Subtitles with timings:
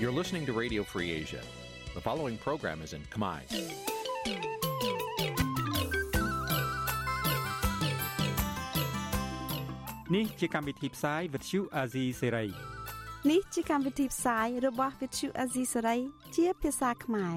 [0.00, 1.42] You're listening to Radio Free Asia.
[1.94, 3.40] The following program is in Khmer.
[10.14, 12.48] នេះជាកម្មវិធីផ្សាយ Vuthu Azizi Serai
[13.30, 16.00] នេះជាកម្មវិធីផ្សាយរបស់ Vuthu Azizi Serai
[16.36, 17.36] ជាភាសាខ្មែរ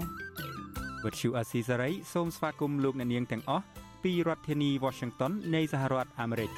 [1.03, 3.65] Vuthu Azizi Serai សូមស្វាគមន៍លោកអ្នកនាងទាំងអស់
[4.03, 6.51] ពីរដ្ឋធានី Washington នៃសហរដ្ឋអាមេរិក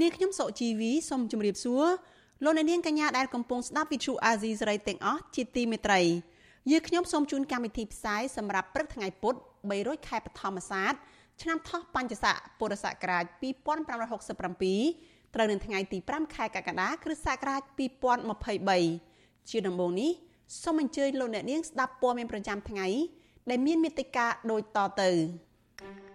[0.00, 1.84] នាងខ្ញុំសុជីវីសូមជម្រាបសួរ
[2.43, 6.01] លោកអ្នកនាងកញ្ញាដែលកំពុងស្ដាប់ Vuthu Azizi Serai ទាំងអស់ជាទីមេត្រី
[6.71, 9.35] យើងខ្ញុំសូមជូនកម្មវិធីផ្សាយសម្រាប់ព្រឹកថ្ងៃពុធ
[9.71, 10.93] 300ខែបឋមសាទ
[11.41, 13.33] ឆ្នាំថោះបញ្ញស័កពុរសករាជ2567
[15.35, 17.61] ត្រូវនៅថ្ងៃទី5ខែកក្កដាគ្រិស្តសករាជ
[18.55, 20.11] 2023ជាដំបូងនេះ
[20.63, 22.87] សូមអញ្ជើញលោកអ្នកនាងស្ដាប់ព័ត៌មានប្រចាំថ្ងៃ
[23.49, 25.09] ដែលមានមេត្តាដូចតទៅ
[25.79, 26.10] ព្រះ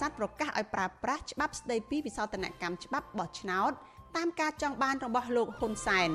[0.00, 3.72] សត្រប្រកាសឲ្យប្រើប្រាស់ច្បាប់ស្តីពីវិសោធនកម្មច្បាប់បោះឆ្នោត
[4.16, 6.10] តាមការចង់បានរបស់លោកហ៊ុនសែន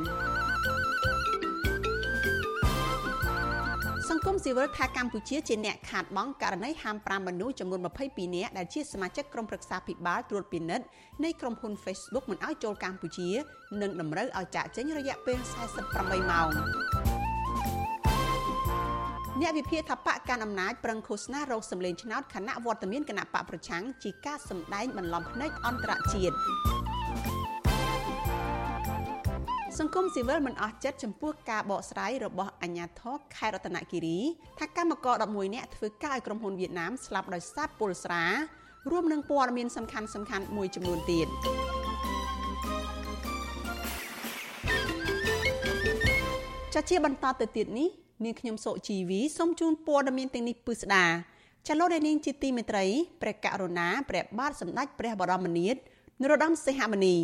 [4.09, 10.85] សង្គមស៊ីវិលថាកម្ពុជាជាអ្នកខាតបង់ករណីហាម5មនុស្សចំនួន22នាក់ដែលជាសមាជិកក្រុមប្រឹក្សាភិបាលត្រួតពិនិត្យ
[11.23, 13.29] នៃក្រុមហ៊ុន Facebook មិនឲ្យចូលកម្ពុជា
[13.81, 15.37] និងតម្រូវឲ្យចាក់ចេញរយៈពេល
[15.83, 17.14] 48ម៉ោង
[19.41, 26.35] អ្នកវិភាគថាបកកាន់អំណាចប្រឹងឃោសនារោគសម្លេងឆ្នោតគណៈវត្តមានគណៈបកប្រឆាំងជាការសម្ដែងបន្លំភ្នែកអន្តរជាតិ
[29.79, 34.19] សង្គមស៊ីវិលមិនអស់ចិត្តចំពោះការបកស្រាយរបស់អាជ្ញាធរខេត្តរតនគិរី
[34.59, 38.23] ថាកម្មករ11នាក់ធ្វើការឲ្យក្រុមហ៊ុនវៀតណាមស្លាប់ដោយសារពុលស្រា
[38.91, 41.27] រួមនឹងព័ត៌មានសំខាន់សំខាន់មួយចំនួនទៀត
[46.73, 47.89] ចាជាបន្តទៅទៀតនេះ
[48.23, 51.05] នាងខ្ញុំសុជីវីសូមជូនព័ត៌មានទាំងនេះពិស្ដា
[51.67, 52.85] ចលនានាងជាទីមេត្រី
[53.21, 55.75] ព្រះករុណាព្រះបាទសម្ដេចព្រះបរមនាថ
[56.21, 57.15] នរោត្តមសីហមុនី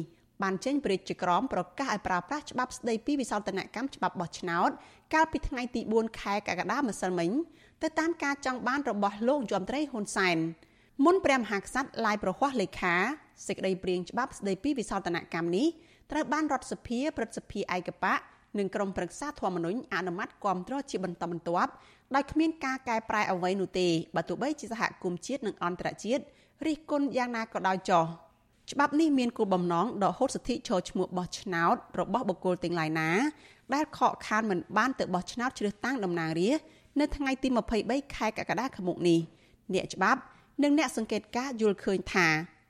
[0.43, 4.69] បានចេញព្រះរាជក្រមប្រកាសឲ្យប្រើប្រាស់ច្បាប់ស្តីពីវិសោធនកម្មច្បាប់បោះឆ្នោត
[5.13, 7.31] កាលពីថ្ងៃទី4ខែកក្កដាម្សិលមិញ
[7.83, 10.37] ទៅតាមការចង់បានរបស់លោកយមត្រីហ៊ុនសែន
[11.05, 12.95] មុនព្រះមហាក្សត្រឡាយប្រហ័សលេខា
[13.47, 15.67] សេចក្តីព្រាងច្បាប់ស្តីពីវិសោធនកម្មនេះ
[16.11, 18.15] ត្រូវបានរដ្ឋសភាព្រឹទ្ធសភាឯកបៈ
[18.57, 21.71] និងក្រុមប្រឹក្សាធម្មនុញ្ញអនុម័តគាំទ្រជាបន្តបន្ទាប់
[22.15, 26.23] ដោយគ្មានការកែប្រែអ្វីនោះទេបើទោះបីជាសហគមន៍ជាតិនិងអន្តរជាតិ
[26.65, 28.05] រិះគន់យ៉ាងណាក៏ដោយចោះ
[28.71, 33.09] ច្បាប់នេះមានគោលបំណងដកហូតសិទ្ធិចូលឈ្មោះបោះឆ្នោតរបស់បុគ្គលទាំងឡាយណា
[33.73, 36.65] ដែលខកខានមិនបានទៅបោះឆ្នោតជ្រើសតាំងតំណាងរាស្ត្រ
[36.99, 37.47] នៅថ្ងៃទី
[37.81, 39.19] 23ខែកក្កដាខាងមុខនេះ
[39.73, 40.19] អ្នកច្បាប់
[40.63, 42.27] និងអ្នកសង្កេតការយល់ឃើញថា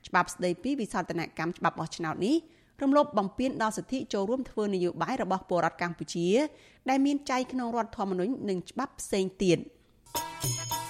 [0.08, 2.36] ច្បាប់ស្តីពីវិសោធនកម្មច្បាប់បោះឆ្នោតនេះ
[2.82, 6.28] រំលោភបំពានដល់សិទ្ធិចូលរួមធ្វើនយោបាយរបស់ពលរដ្ឋកម្ពុជា
[6.90, 9.58] ដែលមានចែងក្នុងរដ្ឋធម្មនុញ្ញនិងច្បាប់ផ្សេងទៀត។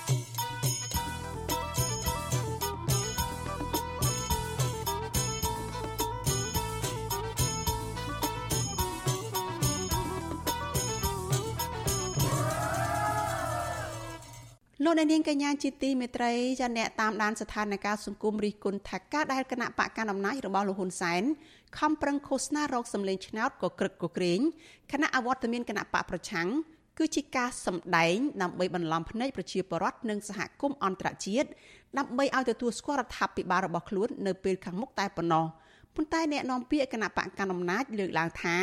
[14.85, 21.23] លោកអ្នកនាងកញ្ញាជាទីមេត្រីចាអ្នកតាមដានស្ថានភាពសង្គមរិះគន់ថាការដែលគណៈបកកណ្ដាលអំណាចរបស់លោកហ៊ុនសែន
[21.77, 24.39] ខំប្រឹងឃោសនារកសម្លេងឆ្នោតក៏ក្រឹកក៏ក្រែង
[24.91, 26.47] គណៈអវត្តមានគណៈបកប្រឆាំង
[26.97, 31.49] គឺជាការសម្ដែងដើម្បីបន្លំភ្នែកប្រជាពលរដ្ឋនិងសហគមន៍អន្តរជាតិ
[31.97, 35.45] ដើម្បីឲ្យទទួលស្គាល់រដ្ឋាភិបាលរបស់ខ្លួននៅពេលខាងមុខតែប៉ុណ្ណោះ
[35.95, 38.57] ប៉ុន្តែអ្នកនាំពាក្យគណៈបកកណ្ដាលអំណាចលើកឡើងថា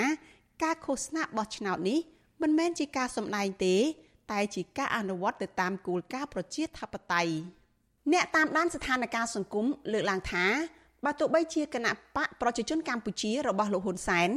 [0.62, 1.98] ការឃោសនាបោះឆ្នោតនេះ
[2.42, 3.76] មិនមែនជាការសម្ដែងទេ
[4.32, 7.32] តែជាការអនុវត្តទៅតាមគោលការណ៍ប្រជាធិបតេយ្យ
[8.12, 10.44] អ្នកតាមដានស្ថានភាពសង្គមលើកឡើងថា
[11.04, 14.30] បើទោះបីជាគណៈបកប្រជាជនកម្ពុជារបស់លោកហ៊ុនសែន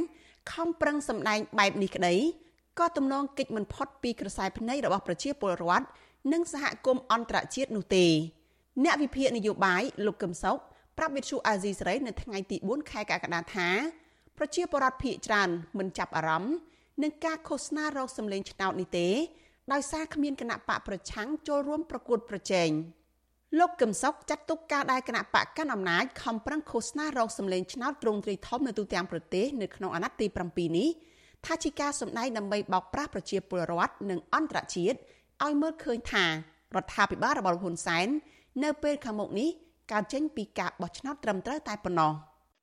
[0.52, 2.16] ខំប្រឹងសម្ដែងបែបនេះក្តី
[2.80, 5.86] ក៏ទំនងកិច្ចមិនផុតពីក្រសែភ្នែករបស់ប្រជាពលរដ្ឋ
[6.32, 8.06] និងសហគមន៍អន្តរជាតិនោះទេ
[8.84, 10.58] អ្នកវិភាគនយោបាយលោកកឹមសុខ
[10.98, 13.70] ប្រាប់វិទ្យុអាស៊ីសេរីនៅថ្ងៃទី4ខែកក្កដាថា
[14.38, 16.56] ប្រជាពលរដ្ឋភៀកច្រើនមិនចាប់អារម្មណ៍
[17.04, 19.08] នឹងការឃោសនារោគសម្លេងឆ្នោតនេះទេ
[19.72, 22.70] ដោយសារគ្មានគណៈបកប្រឆាំងចូលរួមប្រកួតប្រជែង
[23.60, 30.90] លោកកឹមសុខចាត់ទុកការដែលគណៈបកកាន់អំណាចខំប្រឹងឃោសនារោគសម្លេងឆ្នោតត្រង់ត្រីធំនៅទូទាំងប្រទេសនៅក្នុងអាណត្តិទី7នេះ
[31.46, 34.98] ថាជាការសម្ដែងដើម្បីបោកប្រាស់ប្រជាពលរដ្ឋនិងអន្តរជាតិ
[35.44, 36.32] ឲ្យមើលឃើញថារ
[36.84, 38.08] ដ្ឋាភិបាលរបស់ហ៊ុនសែន
[38.64, 39.50] នៅពេលខាងមុខនេះ
[39.92, 42.12] ការចេញពីការបោះឆ្នោតត្រឹមត្រូវតែប៉ុណ្ណោះ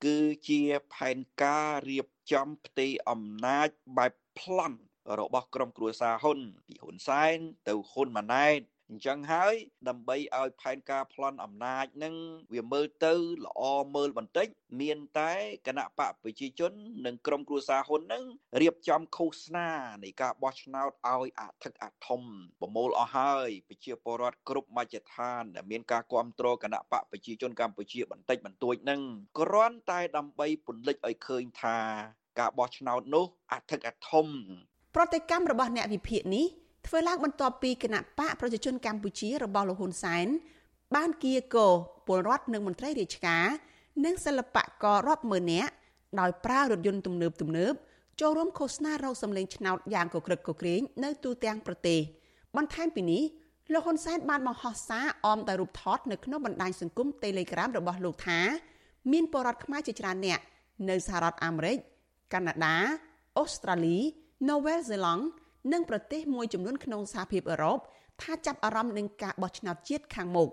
[0.05, 0.19] គឺ
[0.49, 0.61] ជា
[0.93, 4.79] ផែនការរៀបចំផ្ទៃអំណាចបែបប្លន់
[5.21, 7.39] របស់ក្រុមគ្រួសារហ៊ុនពីហ៊ុនសែន
[7.69, 8.61] ទៅហ៊ុនម៉ាណែត
[8.91, 9.55] អញ្ចឹងហើយ
[9.89, 12.15] ដើម្បីឲ្យផែនការប្លន់អំណាចនឹង
[12.55, 13.13] វាមើលទៅ
[13.47, 13.63] ល្អ
[13.97, 14.49] មើលបន្តិច
[14.81, 15.33] មានតែ
[15.67, 16.73] គណៈបកប្រជាជន
[17.07, 18.25] និងក្រុមគ្រួសារហ៊ុននឹង
[18.61, 19.69] រៀបចំឃោសនា
[20.05, 22.23] នៃការបោះឆ្នោតឲ្យអធិកអធម
[22.61, 29.01] ប្រមូលអស់ហើយប្រជាពលរដ្ឋគ្រប់មជ្ឈដ្ឋានដែលមានការគ្រប់គ្រងគណៈបកប្រជាជនកម្ពុជាបន្តិចបន្តួចនឹង
[29.39, 31.79] គ្រាន់តែដើម្បីពន្លិចឲ្យឃើញថា
[32.39, 34.29] ការបោះឆ្នោតនោះអធិកអធម
[34.95, 36.47] ប្រតិកម្មរបស់អ្នកវិភាគនេះ
[36.87, 40.27] ធ្វើឡើងបន្ទាប់ពីគណៈបកប្រជាជនកម្ពុជារបស់លោកហ៊ុនសែន
[40.97, 41.69] បានគៀកោ
[42.07, 43.47] ពលរដ្ឋនិងមន្ត្រីរាជការ
[44.05, 45.73] និងសិល្បកររាប់ម៉ឺននាក់
[46.21, 47.75] ដោយប្រើរថយន្តទំនើបទំនើប
[48.21, 52.01] ចូលរួមឃោសនារោគសម្លេងឆ្នោតយ៉ាងកក្រឹកកក្រែងនៅទូទាំងប្រទេស
[52.57, 53.23] បន្ថែមពីនេះ
[53.73, 58.41] លោកហ៊ុនសែនបានបង្ហោះសារអមដោយរូបថតនៅក្នុងបណ្ដាញសង្គម Telegram របស់លោកថា
[59.13, 60.41] មានពលរដ្ឋខ្មែរជាច្រើនអ្នក
[60.91, 61.79] នៅសហរដ្ឋអាមេរិក
[62.33, 62.77] កាណាដា
[63.39, 63.99] អូស្ត្រាលី
[64.49, 65.25] នូវែលសេឡង់
[65.73, 67.79] និងប្រទេសមួយចំនួនក្នុងសហភាពអឺរ៉ុប
[68.23, 70.49] ថាចាប់អារម្មណ៍នឹងការបោះឆ្នោតជាតិខាងមុខ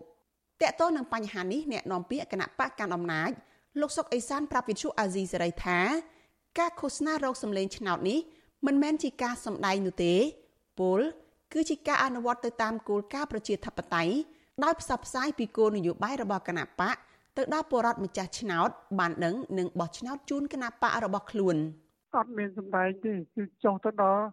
[0.61, 3.31] តកតទៅនឹងបញ្ហានេះអ្នកនាំពាក្យគណៈបកកណ្ដាលអំណាច
[3.81, 5.79] លោកសុកអេសានប្រាប់វិទ្យុអាស៊ីសេរីថា
[6.59, 8.19] ការឃោសនារោគសម្លេងឆ្នោតនេះ
[8.65, 10.15] មិនមែនជាការសម្ដែងនោះទេ
[10.79, 10.99] ពល
[11.53, 14.13] គឺជាការអនុវត្តទៅតាមគោលការណ៍ប្រជាធិបតេយ្យ
[14.63, 16.95] ដោយផ្សព្វផ្សាយពីគោលនយោបាយរបស់គណៈបក
[17.37, 21.57] ទៅដល់ពលរដ្ឋម្ចាស់ឆ្នោតបានដឹងនិងបោះឆ្នោតជូនគណៈបករបស់ខ្លួន
[22.19, 24.25] អត់មានសម្ដែងទេគឺចុះទៅដល់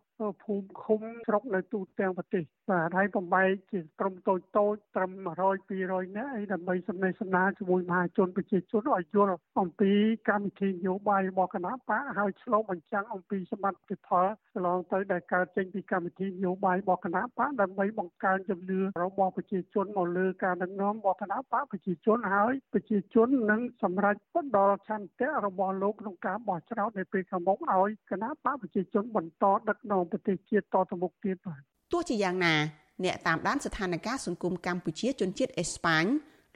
[0.42, 9.30] ភូមិឃុំស្រុកនៅទូទាំងប្រទេសបាទហើយបំបែកជាក្រុមតូចតូចត្រឹម100 200នាក់អីដើម្បីសម្ដែងសម្ដាជាមួយមហាជនប្រជាជនឲ្យយល់
[9.60, 9.92] អំពី
[10.28, 31.61] កម្មវិធីនយោបាយរបស់គណៈបកហើយឆ្លុះបញ្ចាំងអំពីសមត្ថភាពកន្លងទៅដែលកើតចេញពីកម្មវិធីនយោបាយរបស់គណៈបកដើម្បីបង្កើនជំនឿរបស់ប្រជាជនមកលើការដឹកនាំរបស់គណៈបកប្រជាជនហើយប្រជាជននឹងសម្រេចផ្ដល់ឆន្ទៈរបស់លោកក្នុងការបោះឆ្នោតនៅពេលខាងមុខឲ្យគណៈបកប្រជាជនបន្តដឹកនាំប្រទេសជាតិតទៅមុខទៀតបាទ
[31.91, 32.55] ទោះជាយ៉ាងណា
[33.03, 36.05] អ្នកតាមដានស្ថានភាពសង្គមកម្ពុជាជនជាតិអេស្ប៉ាញ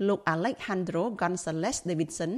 [0.08, 2.34] លោក Alejandro Gonzalez Davidson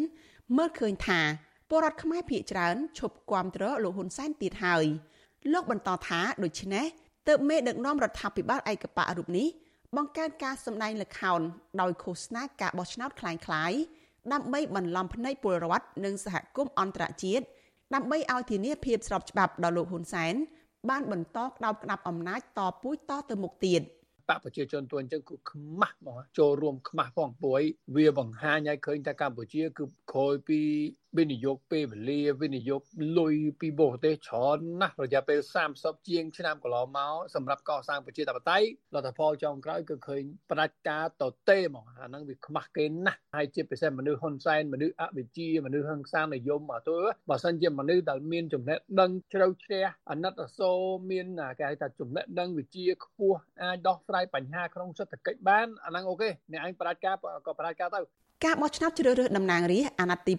[0.58, 1.22] មើលឃើញថា
[1.70, 4.86] ពលរដ្ឋខ្មែរភាគច្រើនឈប់គាំទ្រលោកហ៊ុនសែនទៀតហើយ
[5.54, 6.86] លោកបន្តថាដូច្នេះ
[7.28, 9.48] ទើបមេដឹកនាំរដ្ឋាភិបាលឯកបៈរូបនេះ
[9.96, 11.42] បង្កើនការសម្ដែងល្ខោន
[11.82, 13.80] ដោយឃោសនាការបោះឆ្នោតคล้ายៗ
[14.34, 17.46] ដើម្បីបន្លំភ្នែកពលរដ្ឋនិងសហគមន៍អន្តរជាតិ
[17.94, 20.34] ដើម្បីឲ្យធានាភាពស្របច្បាប់ដល់លោកហ៊ុនសែន
[20.91, 23.83] បានបន្តក្តោបក្តាប់អំណាចតពូជតទៅមុខទៀត
[24.29, 27.61] បកប្រជាជនទួអញ្ចឹងគឺខ្មាស់ហ្មងចូលរួមខ្មាស់ផងព្រោះ
[27.97, 30.61] វាបង្ហាញឲ្យឃើញថាកម្ពុជាគឺក្រោយពី
[31.17, 32.83] វិនិយោគពេលវេលាវិនិយោគ
[33.19, 35.39] លុយពីបរទេសច្រើនណាស់រយៈពេល
[35.75, 50.79] 30ជាងឆ្នាំកន្លងមកសម្រាប់កសាងប្រជាធិបតេយ្យលទ្ធផលចុងក្រោយគឺឃើញផ្ដាច់ការតទេហ្មងអាហ្នឹងវាខ្មាស់គេណាស់ហើយជាពិសេសមនុស្សហ៊ុនសែនមនុស្សអវិជ្ជាមនុស្សហឹង្សានិយមមកទៅបើសិនជាមនុស្សដែលមានចំណេះដឹងជ្រៅជ្រះអាណិតអាសូរ
[51.11, 51.27] មាន
[51.59, 57.17] គេហៅថាចំណេះដឹងវិជ្ជាខ្ពស់អាចដោះស្រាយបញ្ហាក្នុងសេដ្ឋកិច្ចបានអាហ្នឹងអូខេអ្នកឯងផ្ដាច់ការ
[57.47, 58.01] ក៏ផ្ដាច់ការទៅ
[58.44, 60.34] ការបោះឆ្នោតជ្រើសរើសតំណាងរាស្ត្រអាណត្តិទី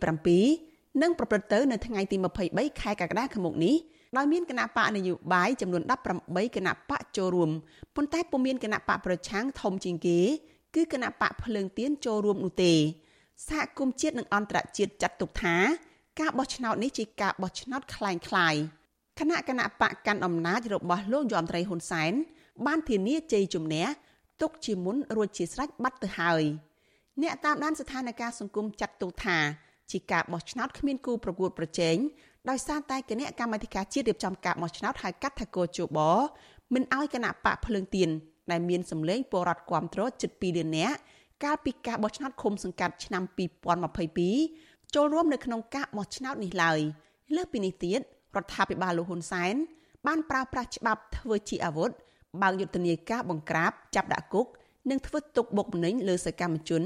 [0.48, 2.16] 7នឹងប្រព្រឹត្តទៅនៅថ្ងៃទី
[2.48, 3.76] 23ខែកក្កដាខាងមុខនេះ
[4.16, 5.82] ដោយមានគណៈបកនយោបាយចំនួន
[6.18, 7.50] 18គណៈបកចូលរួម
[7.96, 10.18] ប៉ុន្តែពុំមានគណៈបកប្រឆាំងធំជាងគេ
[10.74, 12.72] គឺគណៈបកភ្លើងទៀនចូលរួមនោះទេ
[13.48, 15.56] សហគមន៍ជាតិនិងអន្តរជាតិចាត់ទុកថា
[16.20, 18.60] ការបោះឆ្នោតនេះជាការបោះឆ្នោតคล้ายៗ
[19.18, 22.12] គណៈគណៈបកកាន់អំណាចរបស់លោកយមត្រីហ៊ុនសែន
[22.66, 23.86] បានធានាជ័យជំនះ
[24.42, 26.42] ទុកជាមុនរួចជាស្រេចបាត់ទៅហើយ។
[27.23, 29.37] អ្នកតាមដានស្ថានភាពសង្គមចាត់ទុកថា
[29.91, 31.95] ជាការបោះឆ្នោតគ្មានគូប្រកួតប្រជែង
[32.49, 35.99] ដោយសារតែគណៈកម្មាធិការជាតិរៀបចំការបោះឆ្នោតហៅកាត់ថាកោជប
[36.73, 38.09] មិនអោយគណៈបកភ្លើងទៀន
[38.51, 40.95] ដែលមានសម្លេងពលរដ្ឋគ្រប់គ្រងជិត2លាននាក់
[41.43, 43.23] កាលពីការបោះឆ្នោតឃុំសង្កាត់ឆ្នាំ
[44.09, 46.79] 2022ចូលរួមនៅក្នុងការបោះឆ្នោតនេះឡើយ
[47.35, 47.99] លើសពីនេះទៀត
[48.35, 49.55] រដ្ឋាភិបាលលោកហ៊ុនសែន
[50.07, 51.91] បានប្រើប្រាស់ច្បាប់ធ្វើជាអាវុធ
[52.41, 54.47] បើកយុទ្ធនាការបង្ក្រាបចាប់ដាក់គុក
[54.89, 56.83] និងធ្វើទុកបុកម្នេញលើសកម្មជន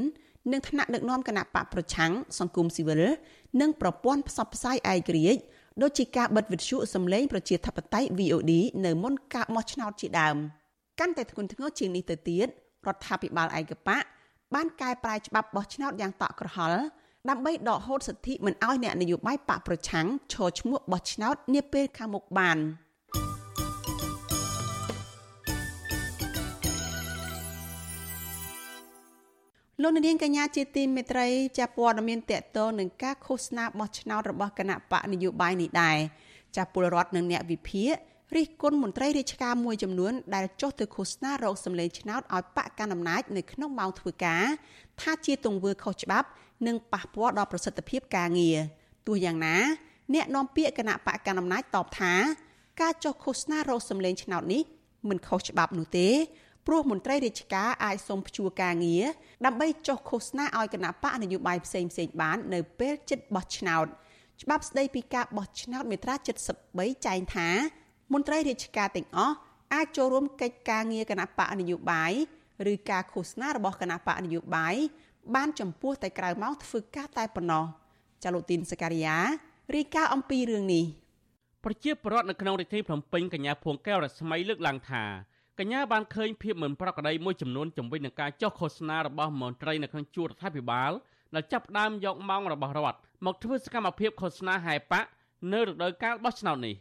[0.51, 3.03] និងថ្នាក់ដឹកនាំគណៈបកប្រឆាំងសង្គមស៊ីវិល
[3.61, 5.41] និងប្រព័ន្ធផ្សព្វផ្សាយឯករាជ្យ
[5.81, 8.51] ដូចជាការបិទវិទ្យុសំឡេងប្រជាធិបតេយ្យ VOD
[8.85, 10.37] នៅមុនការបោះឆ្នោតជាដើម
[10.99, 12.47] កាន់តែធ្ងន់ធ្ងរជាងនេះទៅទៀត
[12.87, 14.03] រដ្ឋាភិបាលឯកបក
[14.55, 16.81] បានកែប្រែច្បាប់បោះឆ្នោតយ៉ាងតក់ក្រហល់
[17.29, 22.57] ដើម្បីដកហូតសិទ្ធិមិនឲ្យអ្នកនយោបាយបកប្រឆាំងឈរឈ្មោះបោះឆ្នោតនាពេលខាងមុខបាន។
[29.85, 35.97] លោកនាងកញ្ញាជាទីមេត្រីចាព័ត៌មានតកតនឹងការឃោសនាបោះឆ្នោតរបស់គណៈបកនយោបាយនេះដែរ
[36.57, 37.93] ចាពលរដ្ឋនិងអ្នកវិភាគ
[38.35, 44.43] រិះគន់មន្ត្រីរាជការមួយចំនួនដែលចុះទៅឃោសនារោគសម្លេងឆ្នោតឲ្យបកកណ្ដាលអំណាចនៅក្នុងម៉ោងធ្វើការ
[45.01, 46.27] ថាជាទង្វើខុសច្បាប់
[46.67, 48.57] និងប៉ះពាល់ដល់ប្រសិទ្ធភាពការងារ
[49.07, 49.55] ទោះយ៉ាងណា
[50.13, 52.13] អ្នកនាំពាក្យគណៈបកកណ្ដាលអំណាចតបថា
[52.81, 54.63] ការចុះឃោសនារោគសម្លេងឆ្នោតនេះ
[55.09, 56.07] មិនខុសច្បាប់នោះទេ
[56.67, 59.05] ព្រោះមន្ត្រីរាជការអាចសុំព្យួរការងារ
[59.45, 63.85] ដើម្បីចុះឃោសនាឲ្យគណៈបកនយោបាយផ្សេងផ្សេងបាននៅពេលជិតបោះឆ្នោត
[64.41, 66.15] ច្បាប់ស្ដីពីការបោះឆ្នោតមាត្រា
[66.59, 67.49] 73ចែងថា
[68.13, 69.35] មន្ត្រីរាជការទាំងអស់
[69.73, 72.13] អាចចូលរួមកិច្ចការងារគណៈបកនយោបាយ
[72.71, 74.75] ឬការឃោសនារបស់គណៈបកនយោបាយ
[75.35, 77.65] បានចំពោះតែក្រៅម៉ោងធ្វើការតែប៉ុណ្ណោះ
[78.23, 79.17] ចាលូទីនសការីយ៉ា
[79.75, 80.85] រាយការណ៍អំពីរឿងនេះ
[81.63, 85.03] ប្រជាពលរដ្ឋនៅក្នុងរាជធានីភ្នំពេញកញ្ញាភួងកែវរស្មីលើកឡើងថា
[85.59, 90.91] កញ្ញាបានឃើញភាពមិនប្រក្រតីមួយចំនួនជំវិញនឹងការចុះឃោសនារបស់មន្ត្រីនៅក្នុងជួររដ្ឋាភិបាល
[91.35, 95.09] ដែលចាប់ផ្ដើមយកម៉ោងរបស់រដ្ឋមកធ្វើសកម្មភាពឃោសនាហែប៉ាក់
[95.53, 96.75] នៅរដូវកាលបោះឆ្នោតនេះ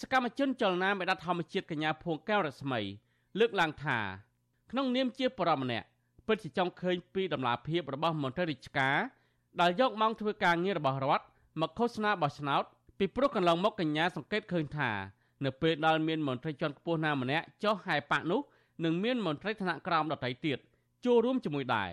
[0.00, 2.80] សកម្មជនចលនាមេដាធម្មជាតិកញ្ញាភួងកែវរស្មី
[3.38, 3.98] លើកឡើងថា
[4.70, 5.86] ក្នុងនាមជាបរិមម្នាក់
[6.26, 8.96] ពិតជាចង់ឃើញពីដំណាភាពរបស់មន្ត្រីរាជការ
[9.60, 11.24] ដែលយកម៉ោងធ្វើការងាររបស់រដ្ឋ
[11.60, 12.64] មកឃោសនាបោះឆ្នោត
[12.98, 14.90] ពីព្រោះកន្លងមកកញ្ញាសង្កេតឃើញថា
[15.44, 18.40] នៅពេលដែលមានមន្ត្រីជាន់ខ្ពស់ណាម្នាក់ចុះហែប៉ាក់នោះ
[18.84, 20.58] នឹងមានមន្ត្រីថ្នាក់ក្រោមដទៃទៀត
[21.04, 21.90] ចូលរួមជាមួយដែរ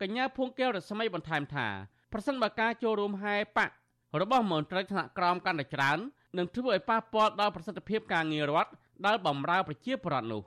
[0.00, 1.66] កញ្ញាភួងកែវរស្មីបន្ថែមថា
[2.12, 3.74] ប្រសិនបើការចូលរួមហែប៉ាក់
[4.20, 5.98] របស់មន្ត្រីថ្នាក់ក្រោមកាន់តែច្រើន
[6.38, 8.70] នឹងធ្វើឲ្យប៉ះពាល់ដល់ប្រសិទ្ធភាពការងាររដ្ឋ
[9.06, 10.42] ដែលបម្រើប្រជាពលរដ្ឋនោះ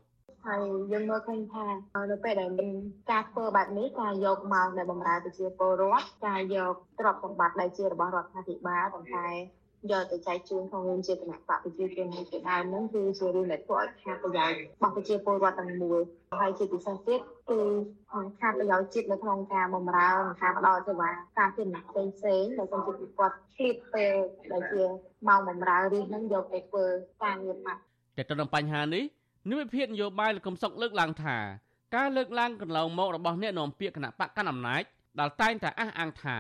[0.48, 1.66] ហើយយើងមើលឃើញថា
[2.12, 2.70] នៅពេលដែលមាន
[3.12, 9.28] ការធ្វើបែបនេះការយកមកដែលបម្រើប្រជាពលរដ្ឋការយកទ្រព្យសម្បត្តិដែលជារបស់រដ្ឋាភិបាលប៉ុន្តែ
[9.92, 16.00] យកទៅចែកជូនក្នុងនាមជាគណៈបកប្រជាជននេះជាដើមហ្នឹងគឺជារឿងដែលធ្វើឲ្យខាតប្រយោជន៍របស់ប្រជាពលរដ្ឋទាំងមូល
[16.42, 17.60] ហើយជាពិសេសទៀតគឺ
[18.40, 21.10] ខាតប្រយោជន៍ជាតិនៅក្នុងការបម្រើនិងការផ្ដល់សេវា
[21.40, 24.14] ការពារផ្សេងផ្សេងដែលសំជាគាត់ឆ្លៀតពេល
[24.52, 24.84] ដែលជា
[25.28, 26.86] ម៉ោងបម្រើរៀនហ្នឹងយកទៅធ្វើ
[27.24, 27.80] ការងារបាត់
[28.18, 29.04] តែទៅនឹងបញ្ហានេះ
[29.50, 31.38] និវិភាននយោបាយលោកកំសុកលើកឡើងថា
[31.96, 34.84] ការលើកឡើងកន្លងមករបស់អ្នកនាំពាក្យគណៈបកកណ្ដាលអំណាច
[35.20, 36.38] ដែលតែងតែអះអាងថា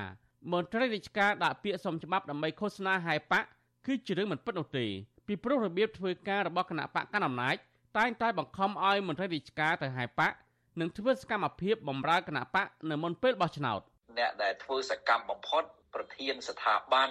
[0.52, 3.48] មន្ត្រីរាជការដាក់ពាក្យសុំច្បាប់ដើម្បីឃោសនាហែប៉ាក់
[3.86, 4.86] គឺជារឿងមិនពិតនោះទេ
[5.28, 7.56] ពីព្រោះរបៀបធ្វើការរបស់គណៈបកកណ្ដាលអំណាច
[7.98, 10.36] តែងតែបង្ខំឲ្យមន្ត្រីរាជការទៅហែប៉ាក់
[10.80, 13.82] និងធ្វើសកម្មភាពបម្រើគណៈបកនៅមុនពេលបោះឆ្នោត
[14.20, 17.10] អ្នកដែលធ្វើសកម្មបំផុតប្រធានស្ថាប័ន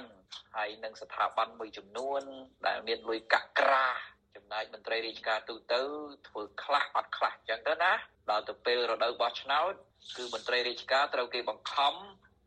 [0.56, 2.22] ហើយនិងស្ថាប័នមួយចំនួន
[2.66, 3.86] ដែលមានលុយកាក់ក្រា
[4.36, 5.80] ចំណែកមន្ត្រីរាជការទូទៅ
[6.28, 7.92] ធ្វើខ្លះអត់ខ្លះអញ្ចឹងទៅណា
[8.30, 9.72] ដល់ទៅពេលរដូវបោះឆ្នោត
[10.16, 11.94] គឺមន្ត្រីរាជការត្រូវគេបង្ខំ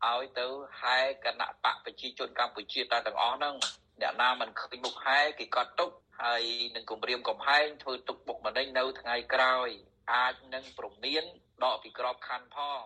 [0.04, 0.46] ឲ្យទៅ
[0.80, 3.54] ហែគណៈបកប្រជាជនកម្ពុជាតែទាំងអស់ហ្នឹង
[4.00, 5.90] អ្នកណាមិនឃើញមុខហែគេកត់ទុក
[6.22, 6.42] ហើយ
[6.74, 9.68] នឹងគម្រាមកំហែងធ្វើទុកបុកម្នេញនៅថ្ងៃក្រោយ
[10.14, 11.24] អាចនឹងប្រមាន
[11.64, 12.80] ដកពីក្របខ័ណ្ឌផង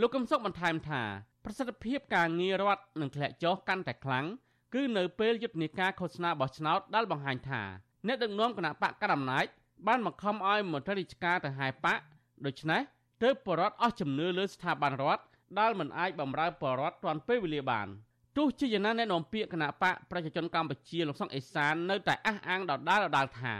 [0.00, 1.02] លោកកឹមសុខបន្ថែមថា
[1.44, 4.26] ប្រសិទ្ធភាពការងាររដ្ឋនឹងធ្លាក់ចុះកាន់តែខ្លាំង
[4.74, 7.62] គឺនៅពេលយុទ្ធនាការឃោសនាបោះឆ្នោតដែលបង្ហាញថា
[8.06, 9.46] អ្នកដឹកនាំគណៈបកកណ្ដាលអំណាច
[9.86, 11.98] បានបង្ខំឲ្យមន្ត្រីរាជការទៅហែបក
[12.46, 12.80] ដូច្នេះ
[13.22, 15.22] ទើបបរដ្ឋអស់ជំនឿលើស្ថាប័នរដ្ឋ
[15.60, 17.88] ដែលមិនអាចបម្រើបរដ្ឋទាន់ពេលវេលាបាន
[18.36, 23.54] ទោះជាយ៉ាងណាអ្នកនាំពាក្យគណៈបកប្រជាជនកម្ពុជាលោកសុកអេសាននៅតែអះអាងដដាលដដាលថា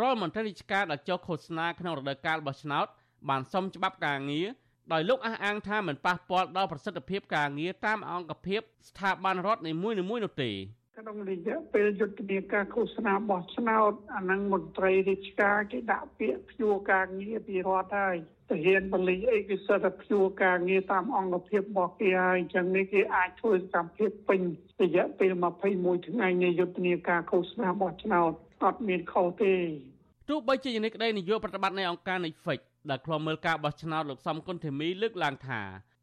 [0.00, 2.86] រាល់មន្ត្រីរាជការដែលចុះឃោសនាក្នុងរដូវកាលបោះឆ្នោត
[3.28, 4.46] បានសុំច្បាប់ការងារ
[4.92, 10.50] ដោយលោកអះអាងថាមិនប៉ះពាល់ដល់ប្រសិទ្ធភាពការងារតាមអង្គភាពស្ថាប័នរដ្ឋនីមួយៗនោះទេ
[10.98, 18.16] ក្នុងរយៈពេលយុទ្ធនាការឃោសនាបោះឆ្នោតអានឹងមន្ត្រីរាជការគេដាក់ពាក្យព្យួរការងារពីរដ្ឋហើយ
[18.50, 24.40] ទាហានបលិអីគេសិតតែព្យួរការងារតាមអង្គភាពរបស់គេហើយអញ្ចឹងនេះគេអាចធ្វើសកម្មភាពពេញ
[24.82, 25.32] រយៈពេល
[25.70, 28.32] 21ថ្ងៃនៃយុទ្ធនាការឃោសនាបោះឆ្នោត
[28.64, 29.54] អត់មានខុសទេ
[30.28, 35.60] ទោះបីជាយ៉ាងនេះក្តីនាយកប្រតិបត្តិនៃអង្គការ Netflix ដែលខ្លំមើលការបោះឆ្នោតលោកសំគុណធីមីលើកឡើងថា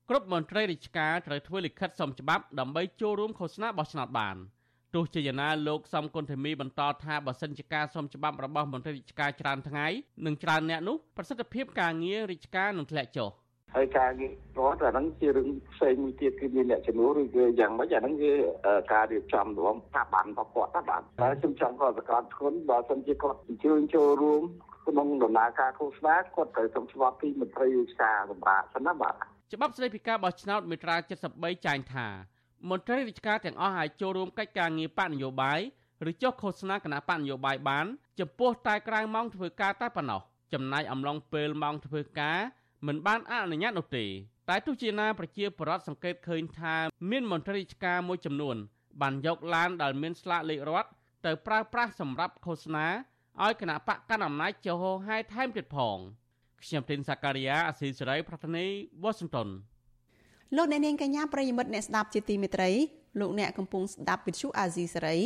[0.09, 4.37] គ្រប់មន្ត្រីរាជការត្រូវធ្វើលិខិតសុំច្បាប់ដើម្បីចូលរួមឃោសនាបោះឆ្នោតបាន។
[4.95, 9.87] ទោះជាយ៉ាងណាលោកសំគុណធីមីបន្តថាបើសិនជាការសុំច្បាប់របស់មន្ត្រីរាជការច្រើនថ្ងៃ
[10.25, 13.29] និងច្រើនអ្នកនោះប្រសិទ្ធភាពការងាររាជការនឹងធ្លាក់ចុះ
[13.75, 18.31] ហើយការងាររដ្ឋអាហ្នឹងជារឿងផ្សេងមួយទៀតគឺមានអ្នកជំនួសឬគឺយ៉ាងម៉េចអាហ្នឹងគឺ
[18.93, 24.41] ការរៀបចំរំថាបានរបស់គាត់ណាបាទហើយខ្ញុំចង់គាត់ប្រកាសគុណបើសិនជាគាត់អញ្ជើញចូលរួម
[24.87, 29.13] ក្នុងដំណើរការឃោសនាគាត់ត្រូវសុំច្បាប់ពីមន្ត្រីរាជការសម្រាប់សិនណាបាទ
[29.53, 30.95] ច្បាប់ស្តីពីការបោះឆ្នោតមាត្រា
[31.31, 32.07] 73ចែងថា
[32.67, 35.59] មន្ត្រីរាជការទាំងអស់អាចចូលរួមកិច្ចការងារបកនយោបាយ
[36.09, 37.85] ឬចុះឃោសនាគណៈបកនយោបាយបាន
[38.19, 40.21] ចំពោះតែក្រៅម៉ោងធ្វើការតែប៉ុណ្ណោះ
[40.53, 42.39] ចំណាយអំឡុងពេលម៉ោងធ្វើការ
[42.87, 44.05] មិនបានអនុញ្ញាតនោះទេ
[44.49, 46.75] តែទោះជាណាប្រជាពលរដ្ឋសង្កេតឃើញថា
[47.09, 48.55] មានមន្ត្រីរាជការមួយចំនួន
[49.01, 50.89] បានយកឡានដែលមានស្លាកលេខរដ្ឋ
[51.25, 52.87] ទៅប្រើប្រាស់សម្រាប់ឃោសនា
[53.43, 55.97] ឲ្យគណៈបកកណ្ដាលអំណាចចុះហោហែថែមទៀតផង
[56.63, 58.65] ខ្ញុំទីនសាការីយ៉ាអស៊ីសេរីប្រធានី
[59.03, 59.49] វ៉ាស៊ីនតោន
[60.55, 62.69] លោកអ្នកនាងកញ្ញាប្រិយមិត្តអ្នកស្ដាប់ជាទីមេត្រី
[63.19, 65.17] លោកអ្នកកំពុងស្ដាប់វិទ្យុអាស៊ីសេរី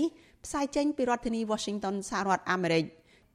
[0.45, 2.85] ផ្សាយចេញពីរដ្ឋធានី Washington សហរដ្ឋអាមេរិក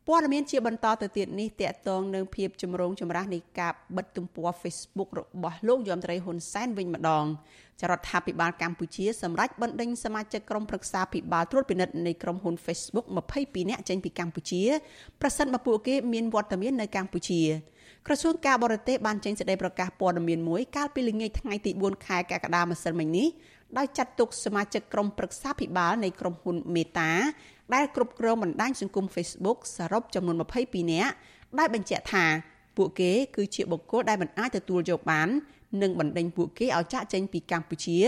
[0.07, 7.25] ព័ត៌មានជាបន្តទៅទៀតនេះតកតងនឹងភាពចម្រូងចម្រាសនៃការបិទទំព័រ Facebook របស់លោកយមត្រីហ៊ុនសែនវិញម្ដង
[7.81, 13.07] ចរដ្ឋាភិបាលកម្ពុជាសម្រេចបណ្ដេញសមាជិកក្រុមប្រឹក្សាភិបាលត្រួតពិនិត្យនៃក្រុមហ៊ុន Facebook
[13.39, 14.63] 22នាក់ចេញពីកម្ពុជា
[15.21, 17.41] ប្រសិនបើពួកគេមានវត្តមាននៅកម្ពុជា
[18.11, 23.29] ក្រសួងការបរទេសបានចេញសេចក្តីប្រកាសព័ត៌មានមួយកាលពីល្ងាចថ្ងៃទី4ខែកក្កដាម្សិលមិញនេះ
[23.79, 27.13] ដោយចាត់ទុកសមាជិកក្រុមប្រឹក្សាភិបាលនៃក្រុមហ៊ុនមេតា
[27.75, 31.13] ដែលគ្រប់គ្រងបណ្ដាញសង្គម Facebook សរុបចំនួន22នាក់
[31.59, 32.25] ដែលបញ្ជាក់ថា
[32.77, 35.29] ពួកគេគឺជាបុគ្គលដែលមិនអាចទទួលយកបាន
[35.83, 37.99] និងបណ្ដេញពួកគេឲ្យចាក់ចេញពីកម្ពុជា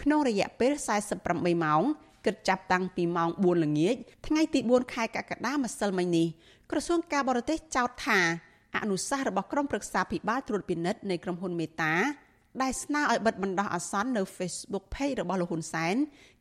[0.00, 0.72] ក្នុងរយៈពេល
[1.18, 1.82] 48ម៉ោង
[2.26, 3.96] គិតចាប់តាំងពីម៉ោង4ល្ងាច
[4.26, 6.26] ថ្ងៃទី4ខែកក្កដាម្សិលមិញនេះ
[6.70, 8.20] ក្រសួងការបរទេសចោទថា
[8.84, 11.94] អនុសាសន៍របស់ក្រុមប្រឹក្សាភិបាលត្រួតពិនិត្យនៃក្រុមហ៊ុនមេតា
[12.62, 15.94] ដែលស្នើឲ្យបិទបណ្ដោះអាសន្ននៅ Facebook Page របស់លោកហ៊ុនសែន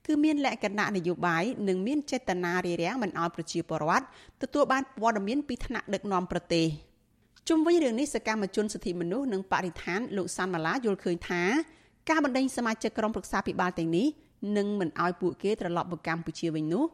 [0.06, 4.06] គឺមានលក្ខណៈនយោបាយនិងមានចេតនារារាំងមិនឲ្យប្រជាពលរដ្ឋ
[4.42, 6.68] ទទួលបានព័ត៌មានពីថ្នាក់ដឹកនាំប្រទេស
[7.50, 11.44] ជុំវិញរឿងនេះសកម្មជនសិទ្ធិមនុស្សនិងបរិស្ថានលោកសាន់ម៉ាឡាយល់ឃើញថា
[12.10, 14.08] ការបណ្ដេញសមាជិកក្រុមប្រឹក្សាភិបាលទាំងនេះ
[14.58, 16.86] នឹងមិនឲ្យពួកគេត្រឡប់មកកម្ពុជាវិញនោះ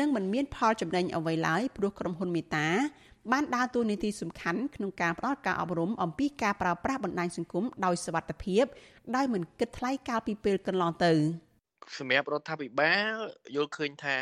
[0.00, 2.68] នឹងមិនមានផលចំណេញអ្វីឡើយព្រោះក្រុមហ៊ុនមេតា
[3.32, 8.64] បានដើរតួនាទីសំខាន់ក្នុងការផ្តល់ការអប់រំអំពីការប្រើប្រាស់បណ្ដាញសង្គមដោយសវត្ថិភាព
[9.16, 11.12] ដោយមិនគិតថ្លៃកាលពីពេលកន្លងទៅ។
[11.98, 13.14] សម្រាប់រដ្ឋាភិបាល
[13.56, 14.16] យល់ឃើញថា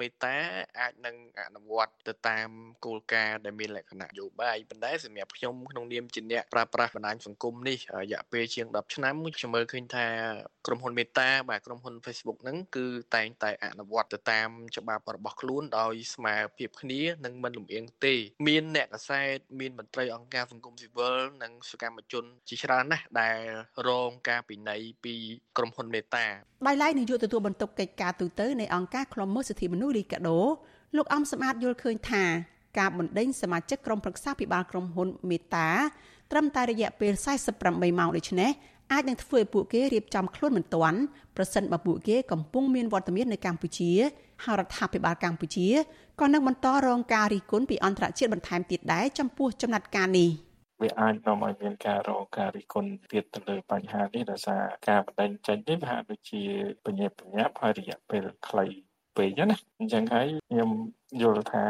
[0.00, 0.36] មេតា
[0.78, 2.48] អាចនឹងអនុវត្តទៅតាម
[2.84, 10.06] គោលការណ៍ដែលមានលក្ខណៈនយោបាយប៉ុន្តែសម្រាប់ខ្ញុំក្នុងនាមជាអ្នកប្រើប្រាស់បណ្ដាញសង្គមនេះរយៈពេលជាង10ឆ្នាំខ្ញុំមើលឃើញថា
[10.66, 18.14] ក្រុមហ៊ុនមេតាបាទក្រុមហ៊ុន Facebook ហ្នឹងគឺតែងតែអនុវត្តទៅតាមច្បាប់របស់ខ្លួនដោយស្មើភាពគ្នានិងមិនលំអៀងទេ
[18.48, 23.40] មានអ្នកកសែតមានមន្ត្រីអង្គការសង្គមស៊ីវិលនិងសកម្មជនជាច្រើនណាស់ដែល
[23.88, 25.14] រងការពិន័យពី
[25.56, 26.26] ក្រុមហ៊ុនមេតា
[26.68, 30.40] ដោយឡែកនាយកទទួលបន្ទុកកិច្ចការទូតនៃអង្គការឃ្លាំមើលសិទ្ធិមនុស្សលីកាដូ
[30.96, 32.24] លោកអំសំអាតយល់ឃើញថា
[32.78, 35.68] ការបណ្ដេញសមាជិកក្រុមប្រឹក្សាពិបាលក្រុមហ៊ុនមេតា
[36.30, 37.12] ត្រឹមតែរយៈពេល
[37.56, 38.50] 48ម៉ោងដូចនេះ
[38.92, 40.98] អាចនឹងធ្វើឲ្យពួកគេរៀបចំខ្លួនមិនទាន់
[41.36, 43.90] ប្រសិនបើពួកគេកំពុងមានវត្តមាននៅកម្ពុជា
[44.44, 45.68] ហើយរដ្ឋាភិបាលកម្ពុជា
[46.20, 50.30] ក៏នឹងបន្តរងការរិះគន់ពីអន្តរជាតិបន្ថែមទៀតដែរចំពោះចំណាត់ការនេះ
[50.82, 56.42] វាអាចនាំឲ្យមានការរងការរិះគន់ទៀតទៅលើបញ្ហានេះដោយសារការបណ្ដេញចេញនេះវាហាក់ដូចជា
[56.84, 58.66] បញ្ញាបញ្ញាប់ហើយរយៈពេលខ្លី
[59.16, 60.70] ពេកណាអញ្ចឹងហើយខ្ញុំ
[61.22, 61.64] យល់ថា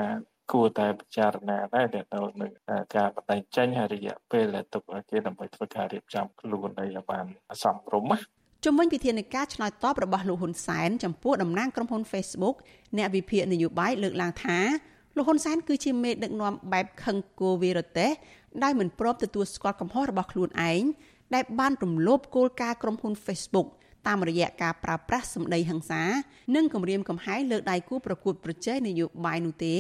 [0.52, 2.00] គួរតែពិចារណាដែរទៅ
[2.40, 2.52] នឹង
[2.96, 7.26] ការបណ្ដេញចេញហើយរយៈពេលដែលទុកឲ្យគេដើម្បីធ្វើការរៀបចំខ្លួនឲ្យបាន
[7.62, 8.18] សមរម្យណា
[8.66, 12.56] ជំវិញវិធានការឆ្លើយតបរបស់លោកហ៊ុនសែនចំពោះតំណាងក្រុមហ៊ុន Facebook
[12.98, 14.58] អ្នកវិភាគនយោបាយលើកឡើងថា
[15.16, 18.10] លោកហ៊ុនសែនគឺជាមេដឹកនាំបែបខឹងគោវីរតេស
[18.62, 20.82] ដែលមិនព្រមទទួលស្គាល់កំហុសរបស់ខ្លួនឯង
[21.34, 23.68] ដែលបានរំលោភគោលការណ៍ក្រុមហ៊ុន Facebook
[24.06, 26.02] តាមរយៈការប្រើប្រាស់សម្ដីហិង្សា
[26.54, 29.76] និងគំរាមកំហែងលើដៃគូប្រកួតប្រជែងនយោបាយនោះទេ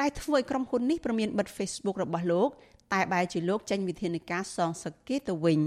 [0.00, 2.48] ដែលធ្វើឲ្យក្រុមហ៊ុននេះប្រមានបិទ Facebook របស់លោក
[2.92, 5.60] តែបែរជាលោកចេញវិធានការសងសឹកគេទៅវិញ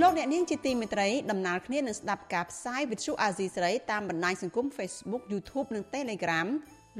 [0.00, 6.48] លោកអ្នកនាងជាទីមេត្រីដំណើរគ្នានឹងស្ដាប់ការផ្សាយវិទ្យុអាស៊ីសេរីតាមបណ្ដាញសង្គម Facebook YouTube និង Telegram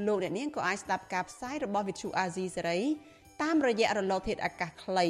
[0.06, 2.80] លោកអ្នកនាងក៏អាចស្ដាប់ការផ្សាយរបស់វិទ្យុអាស៊ីសេរី
[3.42, 5.06] តាមរយៈរលកធាតុអាកាសខ្លី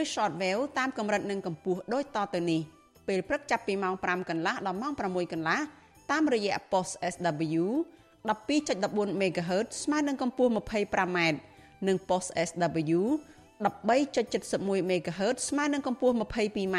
[0.00, 2.62] ឬ Shortwave តាមកម្រិតនិងកម្ពស់ដូចតទៅនេះ។
[3.08, 5.60] ពេលព្រឹកចាប់ពីម៉ោង5កន្លះដល់ម៉ោង6កន្លះ
[6.10, 7.64] តាមរយៈ post SW
[8.28, 11.18] 12.14 MHz ស្មើនឹងកម្ពស់ 25m
[11.88, 13.00] និង post SW
[13.64, 16.78] 13.71 MHz ស្មើនឹងកម្ពស់ 22m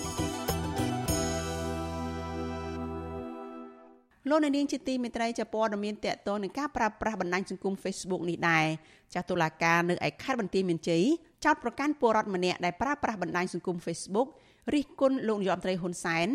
[4.29, 8.65] លោកនាងជាទីមេត្រីជាព័ត៌មានតកតនឹងការប្រើប្រាស់បណ្ដាញសង្គម Facebook នេះដែរ
[9.13, 11.03] ចាស់តុលាការនៅឯខេត្តបន្ទាយមានជ័យ
[11.45, 14.27] ចោទប្រកាន់ពលរដ្ឋម្នាក់ដែលប្រើប្រាស់បណ្ដាញសង្គម Facebook
[14.73, 16.27] រិះគន់លោកនាយរដ្ឋមន្ត្រីហ៊ុនសែន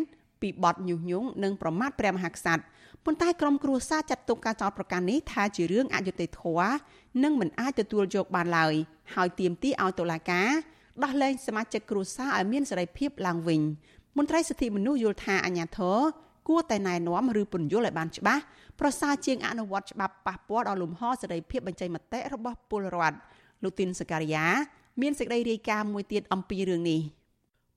[0.42, 2.62] ពីបទញុះញង់និងប្រមាថព្រះមហាក្សត្រ
[3.04, 6.74] ប៉ុន្តែក្រុមគ្រួសារចាត់ទុកការចោទប្រកាន់នេះថាជារឿងអយុត្តិធម៌
[7.22, 8.74] និងមិនអាចទទួលយកបានឡើយ
[9.14, 10.50] ហើយទាមទារឲ្យតុលាការ
[11.02, 13.60] ដោះលែងសមាជិកគ្រួសារឲ្យមានសេរីភាពឡើងវិញ
[14.16, 15.98] មន្ត្រីសិទ្ធិមនុស្សយល់ថាអាញាធរ
[16.48, 18.42] គួរតែណែនាំឬពន្យល់ឲ្យបានច្បាស់
[18.80, 23.16] ប្រសើរជាងអនុវត្តច្បាប់ប៉ះពាល់ដល់លំហសេរីភាពបញ្ចេញមតិរបស់ពលរដ្ឋ
[23.62, 24.46] លោកទីនសការីយ៉ា
[25.02, 27.00] មានសេចក្តីរាយការណ៍មួយទៀតអំពីរឿងនេះ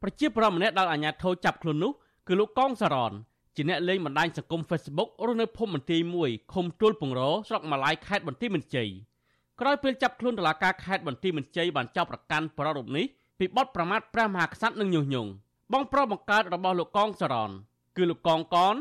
[0.01, 1.91] ប្រជាប្រដ្ឋម្នាក់ដែលអាញាធរចាប់ខ្លួននោះ
[2.27, 3.13] គឺលោកកងសារ៉ន
[3.55, 13.05] ជាអ្នកលេងបណ្ដាញសង្គម Facebook រស់នៅភូមិមន្ទីរមួយឃុំទួលពងរស្រុកម៉ាឡៃខេត្តបន្ទាយមានជ័យកក្រោយពេលចាប់ខ្លួនតុលាការខេត្តបន្ទាយមានជ័យបានចោទប្រកាន់ប្ររូបនេះ
[13.39, 15.29] ពីបទប្រមាថព្រះមហាក្សត្រនិងញុះញង់
[15.73, 17.51] បងប្រុសបង្កើតរបស់លោកកងសរន
[17.97, 18.75] គឺលោកកងកន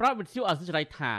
[0.00, 1.12] ប្រាប់វិទ្យុអសិរ័យថា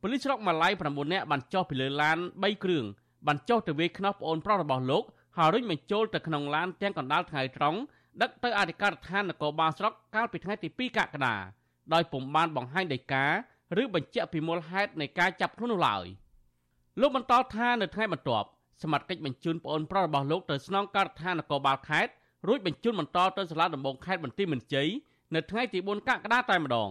[0.00, 2.84] ប៉ូលីសស្រុកម៉ាឡៃ9នាក់បានចុះពីលើឡាន3គ្រឿង
[3.26, 5.04] បានចុះទៅវាយខ្នោះប្អូនប្រុសរបស់លោក
[5.36, 7.78] ហើយរុញបញ្ចូលទៅក្នុងឡានទាំងកណ្ដាលថ្ងៃត្រង់
[8.22, 11.36] ដឹកទៅអធិការដ្ឋាននគរបាលស្រុកកាលពីថ្ងៃទី2កក្កដា
[11.92, 13.26] ដោយពុំបានបង្ហាញដីកា
[13.82, 16.06] ឬបញ្ជាក់ពីមូលហេតុនៃការចាប់ខ្លួននោះឡើយ
[17.00, 18.48] លោកបន្តថានៅថ្ងៃបន្ទាប់
[18.82, 22.12] សមត្ថកិច្ចបញ្ជូនប្អូនប្រុសរបស់លោកទៅស្នងការដ្ឋាននគរបាលខេត្ត
[22.48, 24.88] រួចបញ្ជូនបន្តទៅសាលាដំបងខេត្តបន្ទាយមានជ័យ
[25.34, 26.90] នៅថ្ងៃទី4កក្កដាតែម្ដង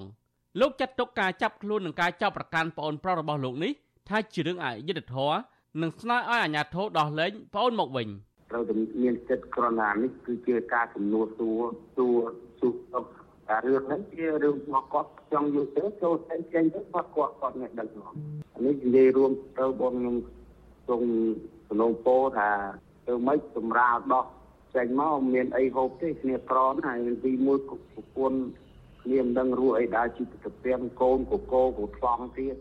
[0.59, 3.71] លោកចាត់ទុកការចាប់ខ្លួននិងការចាប់ប្រកាន់ប្អូនប្រុសរបស់លោកនេះ
[4.09, 5.37] ថាជារឿងអយុត្តិធម៌
[5.81, 8.07] និងស្នើឲ្យអាជ្ញាធរដោះលែងប្អូនមកវិញ
[8.51, 8.73] ត្រូវតែ
[9.03, 11.61] មានចិត្តក្រណានេះគឺជាការចំនួនសួរ
[11.95, 12.17] សួរ
[12.59, 18.11] សុខទុក្ខតែរឿងហ្នឹងជារឿងរបស់គាត់ចង់យកទៅចូលតែចេញទៅគាត់គាត់គាត់អ្នកដឹងមក
[18.65, 20.15] នេះនិយាយរួមទៅបងខ្ញុំ
[20.87, 21.07] ទ្រង់
[21.67, 22.49] សំណងពោថា
[23.07, 24.25] ទៅមិនសម្រាលដោះ
[24.75, 27.77] ចេញមកមានអីហូបទេគ្នាក្រណាហើយទីមួយប្រ
[28.15, 28.39] ពន្ធ
[29.03, 32.55] គ្នាមិនដឹងរស់អីដែរជីវិតទៅទាំងកូនកកោកថ្លង់ទៀត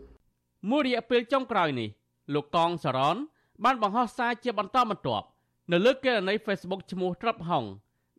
[0.69, 1.89] មួយរយៈពេលចុងក្រោយនេះ
[2.33, 3.17] លោកកងសរន
[3.63, 5.25] បានបង្ហោះសារជាបន្តបន្ទាប់
[5.71, 7.65] នៅលើកេរនី Facebook ឈ្មោះត្រាប់ហុង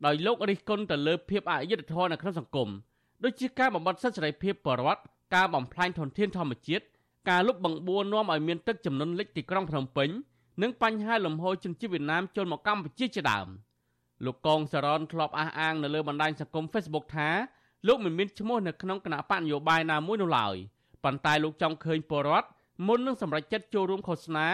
[0.06, 2.68] ដោយលោករិះគន់ទៅលើភាពអយុត្តិធម៌នៅក្នុងសង្គម
[3.24, 5.02] ដូចជាការបំបត្តិសិទ្ធិសេរីភាពបរិវត្ត
[5.34, 6.84] ការបំផ្លាញធនធានធម្មជាតិ
[7.28, 10.08] ការលុបបង្បួរនាំឲ្យមានទឹកចំនួនលិចទីក្រុងភ្នំពេញ
[10.62, 13.48] និងបញ្ហាលំហូរជនជាតិវៀតណាមចូលមកកម្ពុជាជាដើម
[14.24, 17.28] លោកកងសរនធ្លាប់អះអាងនៅលើបណ្ដាញសង្គម Facebook ថា
[17.86, 20.56] លោកមិនមានឈ្មោះនៅក្នុងគណៈបកនយោបាយណាមួយនោះឡើយ
[21.04, 22.48] ប៉ុន្តែលោកចង់ឃើញពលរដ្ឋ
[22.86, 24.46] មុននឹងសម្រេចចិត្តចូលរួមឃោសនា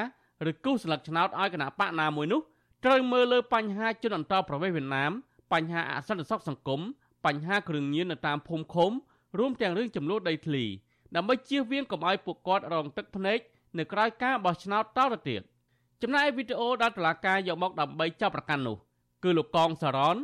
[0.51, 2.41] ឬគូសស្លឹកឆ្នោតឲ្យគណៈបកណាមួយនោះ
[2.85, 5.13] ត្រូវមើលលើបញ្ហាជនអន្តោប្រវេសន៍វៀតណាម
[5.53, 6.81] បញ្ហាអសន្តិសុខសង្គម
[7.25, 8.91] បញ្ហាគ្រឿងញៀននៅតាមភូមិឃុំ
[9.39, 10.65] រួមទាំងរឿងចំនួនដីធ្លី
[11.17, 13.39] ដើម្បីជៀសវាងកុំឲ្យពួកគាត់រងទឹកភ្នែក
[13.79, 15.43] នៅក្រៅការបោះឆ្នោតតទៅទៀត
[16.03, 18.77] ចំណែកវីដេអូដែលតុលាការយកមកដើម្បីចាប់ប្រកាន់នោះ
[19.25, 20.17] គឺលោកកងសរន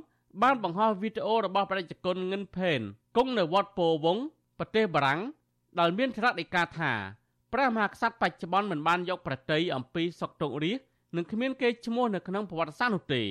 [0.43, 2.81] បានបង្ហោះវីដេអូរបស់ប្រជាជនងិនផេន
[3.17, 4.19] គង់នៅវត្តពោវង
[4.59, 5.21] ប្រទេសបារាំង
[5.79, 6.93] ដែលមានថ្នាក់ដីកាថា
[7.53, 10.81] ព្រះមហាក្សត្របច្ចុប្បន្នមិនបានយកប្រតិយអំពីសុកទុករាជ
[11.17, 13.23] និងគ្មានគេឈ្មោះនៅក្នុងប្រវត្តិសាស្ត្រនោះទេ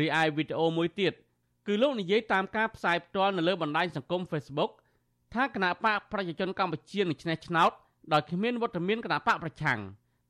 [0.00, 1.12] រីឯវីដេអូមួយទៀត
[1.66, 4.70] គឺលោកនិយាយតាមការផ្សាយផ្ទាល់នៅលើបណ្ដាញសង្គម Facebook
[5.34, 7.70] ថាគណៈបកប្រជាជនកម្ពុជានឹងឈ្នះឆ្នោត
[8.12, 9.80] ដោយគ្មានវត្តមានគណៈបកប្រឆាំង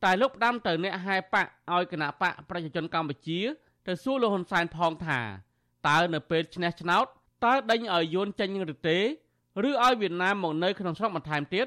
[0.05, 3.41] តែលោកផ្ដាំទៅអ្នកហែបកឲ្យគណៈបកប្រជាជនកម្ពុជា
[3.87, 5.21] ទៅសួរលោកហ៊ុនសែនផងថា
[5.89, 7.07] តើនៅពេលឈ្នះឆ្នោត
[7.45, 8.99] តើដេញឲ្យយួនចេញឬទេ
[9.67, 11.67] ឬឲ្យវៀតណាមមកនៅក្នុងស្រុកបន្ថែមទៀត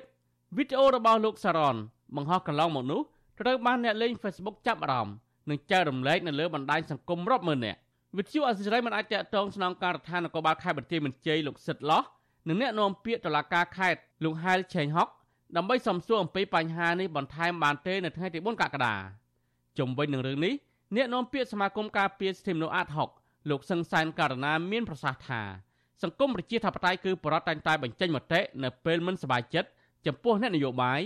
[0.58, 1.76] វីដេអូរបស់លោកសារ៉ន
[2.16, 3.02] បង្ហោះកន្លងមកនោះ
[3.40, 5.16] ត្រូវបានអ្នកលេង Facebook ចាប់អារម្មណ៍
[5.50, 7.80] និងចែករំលែកនៅលើបណ្ដាញសង្គមរាប់ម៉ឺននាក់
[8.18, 12.04] វិទ្យុអសិរ័យមិនអាចតកតងស្នងការដ្ឋាននគរបាលខេត្តបន្ទាយមានជ័យលោកសិតឡោះ
[12.48, 15.08] និងអ្នកនាំពាក្យតុលាការខេត្តលោកហែលឆេងហុក
[15.58, 18.96] ដើម្បីសំសួរអំពីបញ្ហានេះបន្ថែមបានទេនៅថ្ងៃទី4កក្កដា
[19.78, 20.54] ជុំវិញនឹងរឿងនេះ
[20.96, 23.10] អ្នកនាំពាក្យសមាគមការពារសិទ្ធិមនុស្សអាតហុក
[23.50, 25.42] លោកសឹងសែនករណាមានប្រសាសន៍ថា
[26.04, 29.70] សង្គមប្រជាធិបតេយ្យគឺបរិបទតែងតែបញ្ចេញមតិនៅពេលមិនសប្បាយចិត្ត
[30.06, 31.00] ចំពោះអ្នកនយោបាយ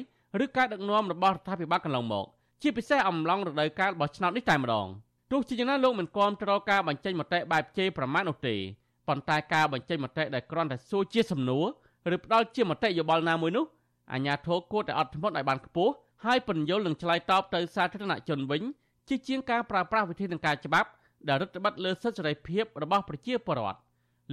[0.43, 2.25] ឬការដឹកនាំរបស់រដ្ឋាភិបាលកន្លងមក
[2.61, 4.87] ជាពិសេសអំឡុងរដូវកាលបោះឆ្នោតនេះតែម្ដង
[5.31, 8.55] ទោះជាយ៉ាងណាលោកមិនគាំទ្រការបញ្ចេញមតិបែបជេរប្រមាថនោះទេ
[9.07, 11.65] ប៉ុន្តែការបញ្ចេញមតិដែលគ្រាន់តែសួរជាសំណួរ
[12.15, 13.65] ឬផ្ដល់ជាមតិយោបល់ណាមួយនោះ
[14.13, 15.93] អាជ្ញាធរគួរតែអត់ធ្មត់ឲ្យបានខ្ពស់
[16.25, 18.61] ហើយពន្យល់និងឆ្លើយតបទៅសាធារណជនវិញ
[19.11, 20.89] ជាជាងការប្រើប្រាស់វិធីនឹងការច្បាប់
[21.27, 23.79] ដែលរដ្ឋបတ်លើសិទ្ធិសេរីភាពរបស់ប្រជាពលរដ្ឋ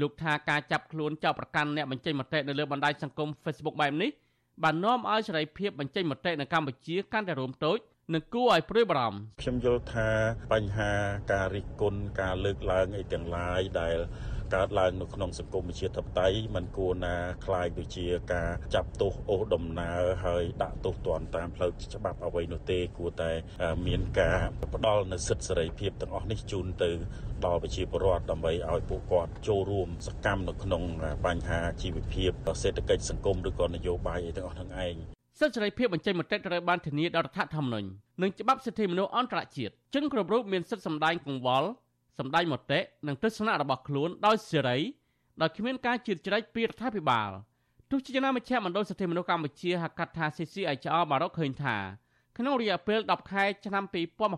[0.01, 4.11] លោកថាការចាប់ខ្លួនចោទប្រកាន់អ្នកបញ្ចេញមតិនៅលើបណ្ដាញសង្គម Facebook បែបនេះ
[4.62, 7.79] បាននាំឲ្យសេរីភាពបញ្ចេញមតិនៅកម្ពុជាកាន់តែរួមតូច
[8.14, 10.09] និងគួរឲ្យព្រួយបារម្ភខ្ញុំយល់ថា
[10.53, 10.93] បញ្ហា
[11.33, 13.99] ការរិះគន់ការលើកឡើងអីទាំងឡាយដែល
[14.55, 23.31] កើតឡើងនៅក្នុងសង្គមជាតិធិបតេយ្យมันគួរណាខ្លាយដូចជាការចាប់ទោសអូសដំណើរហើយដាក់ទោសទណ្ឌតាមផ្លូវច្បាប់អ្វីនោះទេគួរតែ
[23.87, 24.39] មានការ
[24.75, 26.91] ផ្ដល់នូវសិទ្ធិសេរីភាពទាំងអស់នេះជូនទៅ
[27.47, 30.83] ដល់ប្រជាពលរដ្ឋដើម្បីឲ្យពួកគាត់ចូលរួមសកម្មនៅក្នុង
[31.27, 32.31] បញ្ហាជីវភាព
[32.63, 34.95] សេដ្ឋកិច្ចសង្គមឬក៏នយោបាយអីទាំងអស់ហ្នឹងឯង
[35.41, 37.89] សិទ្ធិសេរីភាពបញ្ចេញមតិត្រូវបានធានាដោយរដ្ឋធម្មនុញ្ញ
[38.23, 41.69] និងច្បាប់សិទ្ធិមនុស្សអន្តរជាតិជនគ្រប់រូបមានសិទ្ធិសម្ដែងកង្វល់
[42.19, 44.79] សម្ដែងមតិនិងទស្សនៈរបស់ខ្លួនដោយសេរី
[45.41, 47.31] ដោយគ្មានការជឿជ្រែកពីរដ្ឋាភិបាល
[47.91, 51.77] ទោះជាយ៉ាងណាមជ្ឈមណ្ឌលសិទ្ធិមនុស្សកម្ពុជាហៅកាត់ថា CCHR បានរកឃើញថា
[52.39, 53.85] ក្នុងរយៈពេល10ខែឆ្នាំ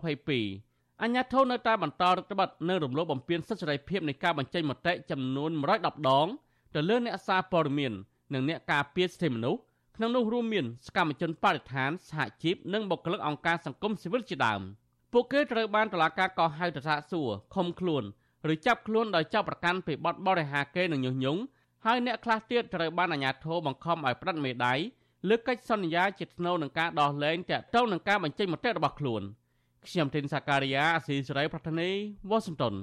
[0.09, 6.27] 2022អញ្ញាធននៅតែបន្តរដ្ឋបတ်និងរំលោភបំពានសិទ្ធិសេរីភាពនៃការបញ្ចេញមតិចំនួន110ដង
[6.75, 7.93] ទៅលើអ្នកសារព័ត៌មាន
[8.33, 9.59] និងអ្នកការពារសិទ្ធិមនុស្ស
[9.95, 14.61] ក្នុងនោះរួមមានសកម្មជនបរិស្ថានសហជីពនិងបុគ្គលិកអង្គការសង្គមស៊ីវិលជាដើម។
[15.13, 18.03] ពួកគេត្រូវបានតុលាការកោះហៅទៅសាកសួរឃុំខ្លួន
[18.53, 21.41] ឬចាប់ខ្លួនដោយចាប់ប្រកាន់ពីបទបរិហាកេរនិងញុះញង់
[21.85, 24.73] ហើយអ្នកខ្លះទៀតត្រូវបានអាជ្ញាធរបង្ខំឲ្យផ្តិតមេដៃ
[25.29, 29.21] លើកិច្ចសន្យាជាថ្នូវនឹងការដោះលែងតាក់ទងនឹងការបញ្ចេញមតិរបស់ខ្លួន
[29.87, 31.89] ខ្ញុំទីនសាការីយ៉ាអស៊ីសេរីប្រធានី
[32.29, 32.75] វ៉ាស៊ីនតោន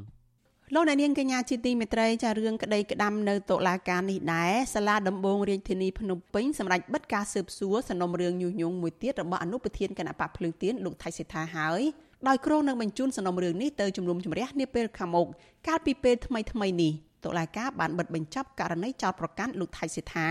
[0.74, 11.82] លោកអ្នកនាងកញ្ញាជាទីមេត្រីចារឿងក្តីក្តាំនៅតុលាការនេះដែរសាលាដំបងរាជធានីភ្នំពេញសម្រាប់បិទការស៊ើបសួរសំណុំរឿងញុះញង់មួយទៀតរបស់អនុប្រធានគណៈបកភ្លើងទៀនលោកថៃសិដ្ឋាហើយ
[12.26, 15.26] ដោយគ្រងនឹងបញ្ជូនសំណុំរឿងនេះទៅជំនុំជម្រះនាពេលខាងមុខ
[15.66, 16.92] កាលពីពេលថ្មីថ្មីនេះ
[17.24, 20.28] តុលាការបានបិទបញ្ចប់ករណីចោទប្រកាន់លោកថៃសិដ្ឋា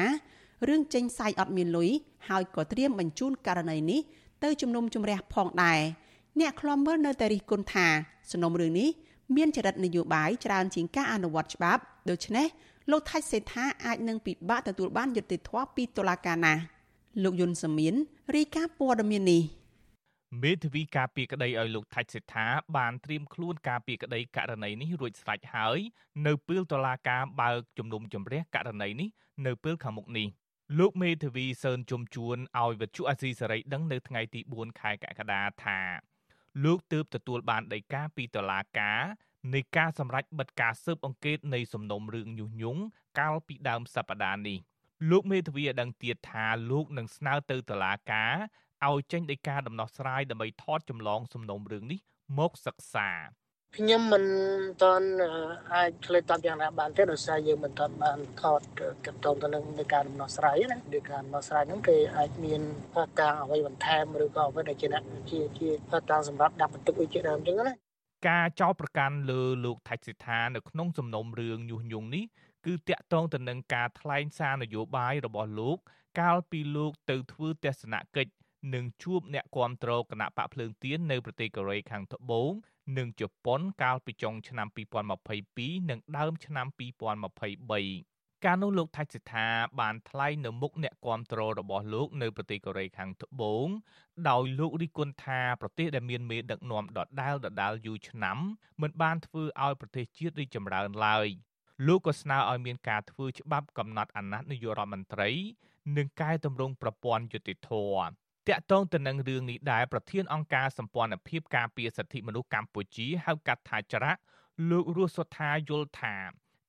[0.67, 1.89] រឿងចេញសាយអត់មានលុយ
[2.29, 3.99] ហើយក៏ត្រៀមបញ្ជូនករណីនេះ
[4.43, 5.79] ទៅជំនុំជម្រះផងដែរ
[6.39, 7.87] អ្នកខ្លំមើលនៅតែរិះគន់ថា
[8.31, 8.89] សំណុំរឿងនេះ
[9.35, 12.47] មានចរិតនយោបាយច្រើនជាងការអនុវត្តច្បាប់ដូច្នេះ
[12.91, 16.53] លោកថៃសេដ្ឋាអាចនឹងពិបាកទទួលបានយុត្តិធម៌ពីតុលាការណា
[17.23, 17.93] លោកយុនសមៀន
[18.35, 19.41] រាយការណ៍ព័ត៌មាននេះ
[20.41, 25.79] មេធាវីការពីក្តីឲ្យលោកថាច់សេដ្ឋាបានត្រៀមខ្លួនការពីក្តីករណីនេះរួចស្រេចហើយ
[26.27, 29.09] នៅពេលតុលាការបើកជំនុំជម្រះករណីនេះ
[29.45, 30.27] នៅពេលខាងមុខនេះ
[30.79, 35.79] លោកមេធាវីសឿនជុំជួនឲ្យវិទ្យុអាស៊ីសេរីដឹងនៅថ្ងៃទី4ខែកក្កដាថា
[36.63, 39.01] លោកទើបទទួលបានដីកាពីតុលាការ
[39.53, 42.81] នៃការសម្រេចបិទការស៊ើបអង្កេតនៃសំណុំរឿងញុះញង់
[43.19, 44.59] កាលពីដើមសប្តាហ៍នេះ
[45.09, 48.35] លោកមេធាវីឲ្យដឹងទៀតថាលោកនឹងស្នើទៅតុលាការ
[48.85, 51.99] ឲ្យចេញដីកាដំណោះស្រាយដើម្បីថតចម្លងសំណុំរឿងនេះ
[52.39, 53.09] មកសិក្សា
[53.77, 54.23] ខ្ញុំមិន
[54.83, 55.09] ទាន់
[55.73, 58.61] អាចឆ្លើយតបយ៉ាងណាបានទេដោយសារយើងមិនទាន់បានថត
[59.05, 62.61] កតងទៅនឹងនៃការដំណោះស្រាយណានៃការដំណោះស្រាយហ្នឹងគេអាចមាន
[62.93, 64.87] ផាត់តាំងអ្វីបន្ថែមឬក៏អ្វីដែលជា
[65.31, 67.73] ជាជាផាត់តាំងសម្រាប់ដាក់បន្ទុកអីជាដើមអញ្ចឹងណា
[68.29, 72.25] ការចោទប្រកាន់លើលោកថៃសិដ្ឋានៅក្នុងសំណុំរឿងញុះញង់នេះ
[72.65, 75.77] គឺតាក់ទងទៅនឹងការថ្លែងសារនយោបាយរបស់លោក
[76.19, 78.31] កាលពីលោកទៅធ្វើទស្សនកិច្ច
[78.73, 82.51] នឹងជួបអ្នកគាំទ្រគណៈបកភ្លើងទៀននៅប្រទេសកូរ៉េខាងត្បូង
[82.97, 84.67] និងជប៉ុនកាលពីចុងឆ្នាំ
[85.27, 89.47] 2022និងដើមឆ្នាំ2023កាលនោះលោកថៃសិដ្ឋា
[89.79, 93.67] បានថ្លែងនៅមុខអ្នកគាំទ្ររបស់លោកនៅប្រទេសកូរ៉េខាងត្បូង
[94.29, 98.37] ដោយលោករិះគន់ថាប្រទេសដែលមានមេដឹកនាំដដែលដដែលយូរឆ្នាំ
[98.81, 101.27] មិនបានធ្វើឲ្យប្រទេសជាតិរីកចម្រើនឡើយ
[101.87, 105.29] លោកក៏ស្នើឲ្យមានការធ្វើច្បាប់កំណត់អាណត្តិនាយករដ្ឋមន្ត្រី
[105.97, 114.19] និងកែតម្រង់ប្រព័ន្ធយុតិធធម៌ តាក់ទងទៅនឹងរឿងនេះដែរប្រធានអង្គការសម្ព័ន្ធភាពការពារសិទ្ធិមនុស្សកម្ពុជាហៅកាត់ថាច្រាក់
[114.69, 116.15] លោករស់សុថាយល់ថា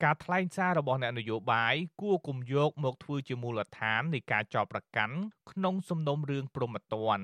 [0.03, 5.17] ការថ្លែងសាររបស់អ្នកនយោបាយគួរគុំយកមកធ្វើជាមូលដ្ឋាននៃការចោទប្រកាន់
[5.51, 7.21] ក្នុងសំណុំរឿងប្រមត្តន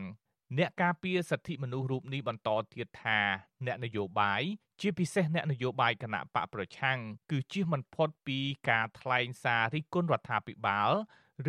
[0.59, 3.19] អ្នកការពារសិទ្ធិមនុស្សរូបនេះបន្តទៀតថា
[3.67, 4.43] អ្នកនយោបាយ
[4.81, 6.99] ជាពិសេសអ្នកនយោបាយគណៈបកប្រឆាំង
[7.31, 8.39] គឺជៀសមិនផុតពី
[8.71, 10.91] ការថ្លែងសាររិះគន់រដ្ឋាភិបាល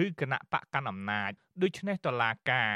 [0.03, 2.71] ឬគណៈបកកណ្ដាលអំណាចដូច្នេះតឡាការ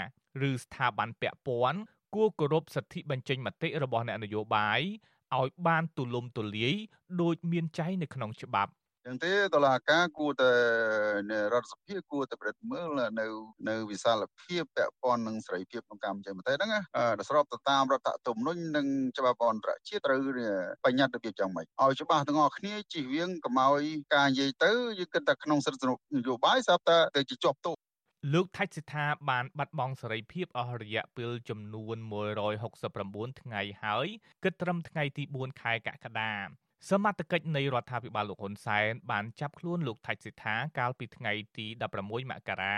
[0.49, 1.79] ឬស្ថាប័នពាក់ព័ន្ធ
[2.15, 4.81] គួរគោរពសិទ្ធិបញ្ចេញមតិរបស់អ្នកនយោបាយ
[5.37, 6.73] ឲ្យបានទូលំទូលាយ
[7.21, 8.71] ដោយមានចែងនៅក្នុងច្បាប់
[9.05, 10.51] ចឹងទេតឡាការគួរតែ
[11.53, 12.87] រដ្ឋសភាគួរតែប្រតិមើល
[13.19, 13.25] នៅ
[13.69, 16.71] នៅវិសាលភាពពាក់ព័ន្ធនឹងសេរីភាពក្នុងកម្មចេញមតិហ្នឹង
[17.17, 20.19] ដែលស្របទៅតាមរដ្ឋធម្មនុញ្ញនិងច្បាប់អន្តរជាតិត្រូវ
[20.85, 25.85] បញ្ញត្តិរបៀបយ៉ាងម៉េចឲ្យច្បាស់ទាំងអស់គ្នាជិះវៀងកុំឲ្យការនិយាយទៅយើងគិតតែក្នុងសិទ្ធិ
[26.17, 27.75] នយោបាយស្រាប់តែទៅជាជាប់ទោស
[28.33, 31.97] លោកថៃសិដ្ឋាបានបាត់បង់សេរីភាពអស់រយៈពេលចំនួន
[32.69, 34.07] 169ថ្ងៃហើយ
[34.43, 36.33] គិតត្រឹមថ្ងៃទី4ខែកក្កដា
[36.89, 41.65] សមត្ថកិច្ចនៃរដ្ឋាភិបាលលោកហ៊ុនសែនបានចាប់ខ្លួនលោកថៃសិដ្ឋាកាលពីថ្ងៃទី
[41.99, 42.77] 16មករា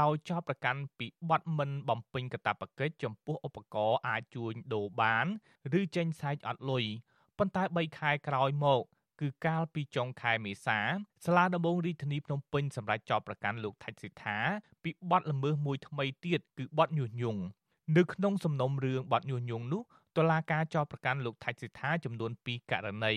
[0.00, 5.26] ដោយចោទប្រកាន់ពីបទមិនបំពេញកាតព្វកិច្ចចំពោះឧបករណ៍អាចជួញដូរបាន
[5.80, 6.84] ឬចេញសែកអត់លុយ
[7.38, 8.82] ប៉ុន្តែ3ខែក្រោយមក
[9.20, 10.78] គឺកាលពីចុងខែមេសា
[11.24, 14.38] សាលាដំបងរាជធានីភ្នំពេញសម្រាប់ចោទប្រកាន់លោកថៃសិដ្ឋា
[14.82, 17.40] ពីបទល្មើសមួយថ្មីទៀតគឺបទញុះញង់
[17.96, 19.82] នៅក្នុងសំណុំរឿងបទញុះញង់នោះ
[20.16, 23.14] តុលាការចោទប្រកាន់លោកថៃសិដ្ឋាចំនួន2ករណី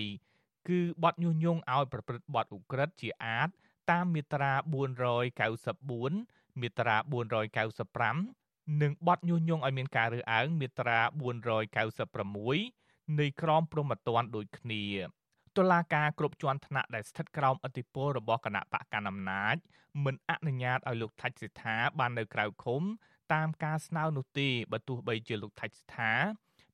[0.68, 3.48] គឺបទញុះញង់ឲ្យប្រព្រឹត្តបទឧក្រិដ្ឋជាអាត
[3.90, 4.52] តាមមាត្រា
[5.52, 6.96] 494មាត្រា
[8.28, 10.98] 495និងបទញុះញង់ឲ្យមានការរើសអើងមាត្រា
[12.46, 14.84] 496នៃក្រមព្រហ្មទណ្ឌដូចគ្នា
[15.58, 19.56] តុលាការគ្រប់ជាន់ថ្នាក់ដែលស្ថិតក្រោមអធិបតេយ្យរបស់គណៈបកកណ្ដាលអំណាច
[20.04, 22.82] មិនអនុញ្ញាតឲ្យលោកថាច់សិដ្ឋាបាននៅក្រៅឃុំ
[23.32, 26.12] តាមការស្នើនោះទេបើទោះបីជាលោកថាច់សិដ្ឋា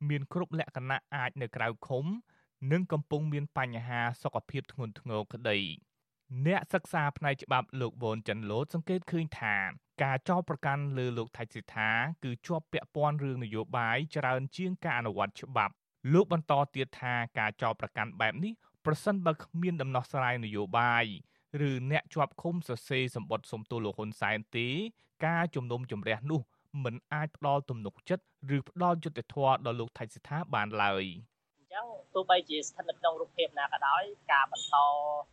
[0.08, 2.04] មានគ្រប់លក្ខណៈអាចនៅក្រៅឃុំ
[2.72, 5.58] និងកំពុងមានបញ្ហាសុខភាពធ្ងន់ធ្ងរក្តី
[6.46, 9.56] អ្នកសិក្សាផ្នែកច្បាប់លោកវ៉ុនចិនលូតសង្កេតឃើញថា
[10.02, 11.90] ការចោទប្រកាន់លើលោកថៃសិដ្ឋា
[12.24, 15.74] គឺជាប់ពាក់ព័ន្ធរឿងនយោបាយច្រើនជាងការអនុវត្តច្បាប់
[16.12, 18.52] លោកបន្តទៀតថាការចោទប្រកាន់បែបនេះ
[18.90, 21.04] ប្រសិនបើគ្មានដំណោះស្រាយនយោបាយ
[21.68, 24.68] ឬអ្នកជាប់ឃុំសរសេរសម្បត្តិសុំទោសលោកហ៊ុនសែនទេ
[25.26, 26.40] ការជំនុំជម្រះនោះ
[26.84, 28.24] មិនអាចផ្ដល់ទំនុកចិត្ត
[28.56, 31.04] ឬផ្ដល់យុត្តិធម៌ដល់លោកថៃសិដ្ឋាបានឡើយ
[31.58, 34.76] អញ្ចឹចឹងទោះបីជាស្ថិតនៅក្នុងរូបភាពណាក៏ដោយការបន្ត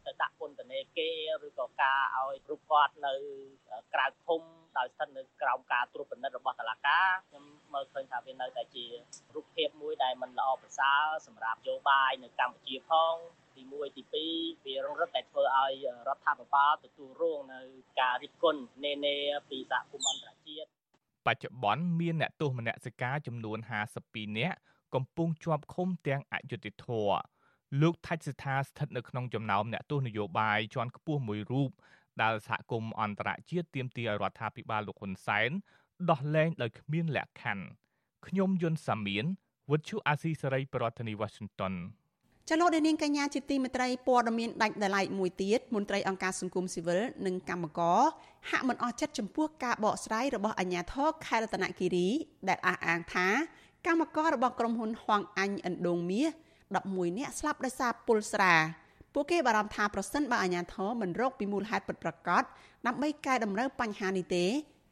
[0.06, 1.10] ទៅដាក់ពន្ធនាគា
[1.42, 3.14] រឬក៏ការឲ្យរូបគាត់នៅ
[3.94, 4.42] ក្រៅឃុំ
[4.78, 8.86] ដោយស្ថិតនៅក្រោមការត្រួតពិនិត្យរបស់តុលាការខ្ញុំមើលឃើញថាវានៅតែជា
[9.36, 13.16] រូបភាពមួយដែលមិនល្អប្រសើរសម្រាប់នយោបាយនៅកម្ពុជាផង
[13.56, 17.60] ទី1ទី2វារងរឹតតែធ្វើឲ្យរដ្ឋាភិបាលទទួលរងនៅ
[18.00, 19.16] ការរិះគន់នេនេ
[19.50, 20.68] ពីសហគមន៍អន្តរជាតិ
[21.28, 23.58] បច្ចុប្បន្នមានអ្នកទោសមនសិការចំនួន
[23.98, 24.58] 52នាក់
[24.96, 27.10] កំពុងជាប់ឃុំទាំងអយុធធរ
[27.82, 31.72] លោកថាច់សិដ្ឋាស្ថិតនៅក្នុងចំណោមអ្នកទោសនយោបាយជាន់ខ្ពស់មួយរូប
[32.22, 35.50] ដែលសហគមន៍អន្តរជាតិទាមទារឲ្យរដ្ឋាភិបាលលោកហ៊ុនសែន
[36.10, 37.66] ដោះលែងដោយគ្មានលក្ខខណ្ឌ
[38.28, 39.26] ខ្ញុំយុនសាមៀន
[39.72, 41.74] វិទ្យុអាស៊ីសេរីប្រធានាធិបតី Washington
[42.53, 48.01] ចលនានាងកញ្ញាជាទីមេត្រីព័ត៌មានដាច់ដライមួយទៀតមន្ត្រីអង្គការសង្គមស៊ីវិលនិងកម្មករ
[48.51, 52.09] ហាក់មិនអស់ចិត្តចំពោះការបកស្រាយរបស់អាជ្ញាធរខេត្តរតនគិរី
[52.49, 53.29] ដែលអះអាងថា
[53.87, 56.29] កម្មកររបស់ក្រុមហ៊ុនហွန်អញឥណ្ឌូងមាស
[56.75, 58.55] 11នាក់ស្លាប់ដោយសារពុលស្រា
[59.15, 62.43] ពួកគេបារម្ភថាប្រសិនបើអាជ្ញាធរមិនរកពីមូលហេតុពិតប្រាកដ
[62.87, 64.45] ដើម្បីកែតម្រូវបញ្ហានេះទេ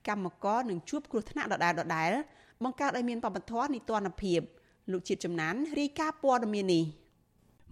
[0.08, 2.10] កម្មករនឹងជួបគ្រោះថ្នាក់ដដែលដដែល
[2.64, 4.40] បង្កើតឲ្យមានបបធរនីតិរដ្ឋភាព
[4.92, 6.84] លោកជាតិចំណានរាយការណ៍ព័ត៌មាននេះ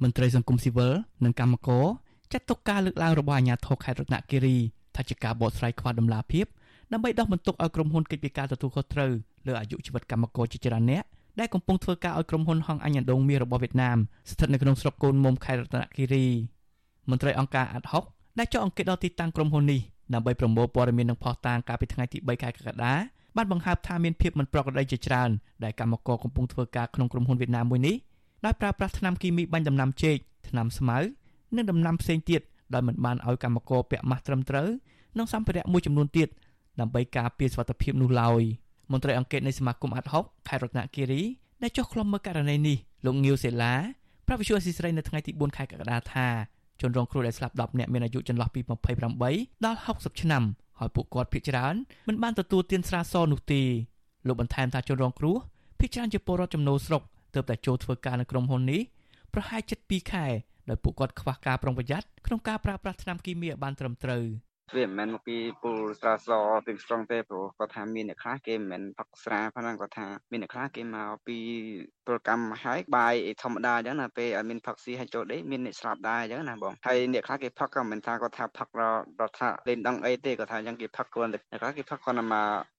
[0.02, 0.94] មន្ត្រីសង្គមស៊ីវិល
[1.26, 1.86] និងកម្មករ
[2.32, 4.58] ចាត់ទុកការលើកឡើងរបស់អាជ្ញាធរខេត្តរតនគិរី
[4.96, 6.46] ថាជាការបកស្រាយខ្វះដំណាភាព
[6.94, 9.12] ដើម្បីដោះបន្ទុកឲ្យក្រុមហ៊ុនកិច្ចពិការទទួលខុសត្រូវ
[9.48, 11.04] លើអាយុជីវិតកម្មករជាច្រើនអ្នក
[11.40, 13.98] ដែលកំពុងធ្វើការឲ្យក្រុមហ៊ុនហងអញ្ញដងមាសរបស់វៀតណាម
[14.32, 16.26] ស្ថិតនៅក្នុងស្រុកកូនមុំខេត្តរតនគិរី
[17.10, 18.04] មន្ត្រីអង្គការអាត់ហុក
[18.40, 19.82] ដែលចុះអង្កេតដល់ទីតាំងក្រុមហ៊ុននេះ
[20.14, 22.94] ដើម្បីប្រមូលព័ត៌មាននិងផុសតាងកាលពីថ្ងៃទី3ខែកក្កដា
[23.38, 25.30] បានបង្ហើបថាមានភាពមិនប្រក្រតីជាច្រើន
[25.64, 27.96] ដែលកម្មករកំពុងធ្វើការក្នុងក្រុមហ៊ុនវៀតណាមមួយនេះ
[28.46, 30.18] ដោយប្រើប្រាស់ថ្នាំគីមីបាញ់ដំណាំចេក
[30.50, 30.98] ថ្នាំស្មៅ
[31.56, 32.42] និងដំណាំផ្សេងទៀត
[32.74, 34.68] ដោយមិនបានឲ្យកម្មករពាក់ម៉ាស់ត្រឹមត្រូវ
[35.18, 36.30] និងសម្ភារៈមួយចំនួនទៀត
[36.80, 38.42] ដើម្បីការពារសុខភាពនោះឡើយ
[38.92, 41.22] មន្ត្រីអង្គការនៃសមាគមអាត់ហុកខេត្តរតនគិរី
[41.62, 43.74] ដែលចុះខ្លុំមើលករណីនេះលោកងៀវសេឡា
[44.28, 46.28] ប្រាប់វិសុយអស៊ីស្រីនៅថ្ងៃទី4ខែកក្កដាថា
[46.82, 48.62] ជនរងគ្រោះដែលស្លាប់10នាក់មានអាយុចន្លោះពី
[49.12, 50.44] 28ដល់60ឆ្នាំ
[50.80, 51.76] ហើយពួកគាត់ភ័យច្រើន
[52.08, 53.62] មិនបានទទួលទានស្រាសនោះទេ
[54.28, 55.38] លោកបន្ថែមថាជនរងគ្រោះ
[55.80, 57.02] ភ័យច្រើនជាពលរដ្ឋចំណូលស្រុក
[57.36, 58.82] ទើបតែចូលធ្វើការនៅក្រុមហ៊ុននេះ
[59.34, 60.26] ប្រហែលជិត2ខែ
[60.70, 64.26] ដោយពួកគាត់ខ្វះការប្រុងប្រយ័ត្នក្នុងការប្រើប្រាស់ថ្នាំគីមីឲ្យបានត្រឹមត្រូវ
[64.76, 66.30] វាមិនមែនមកពីពលស្រាស
[66.68, 71.38] ទាំងស្រុងទេព្រោះគាត់ថាមានអ្នកខ្លះគេមិនមែនផឹកស្រាផងហ្នឹងគាត់ថាមានអ្នកខ្លះគេមកពី
[72.06, 78.82] ពលកម្មហើយបាយធម្មតាអញ្ចឹងណាពេលឲ្យមានផឹកស៊ីឲ្យចូលដេកមានអ្នកស្លាប់ដែរអញ្ចឹងណាបងហើយអ្នកខ្លះគេផឹកក៏មិនថាគាត់ថាផឹករ
[79.30, 82.26] ត់ថាលេងដងអីទេគាត់ថាអញ្ចឹងគេផឹកគាត់អ្នកខ្លះគេផឹកគាត់មក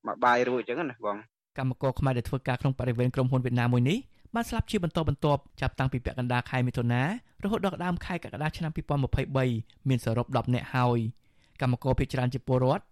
[0.07, 1.17] មកបាយរួចអញ្ចឹងណាបង
[1.59, 3.99] កម្មករខ្មែរដែលធ្វើការក្នុងបរិវេណក្រុមហ៊ុនវៀតណាមមួយនេះ
[4.35, 7.03] បានស្លាប់ជាបន្តបន្ទាប់ចាប់តាំងពីពាក់កណ្ដាលខែមិថុនា
[7.43, 8.73] រហូតដល់ដើមខែកក្កដាឆ្នាំ
[9.31, 10.99] 2023មានសរុប10នាក់ហើយ
[11.61, 12.85] កម្មករភាគច្រើនជាពលរដ្ឋ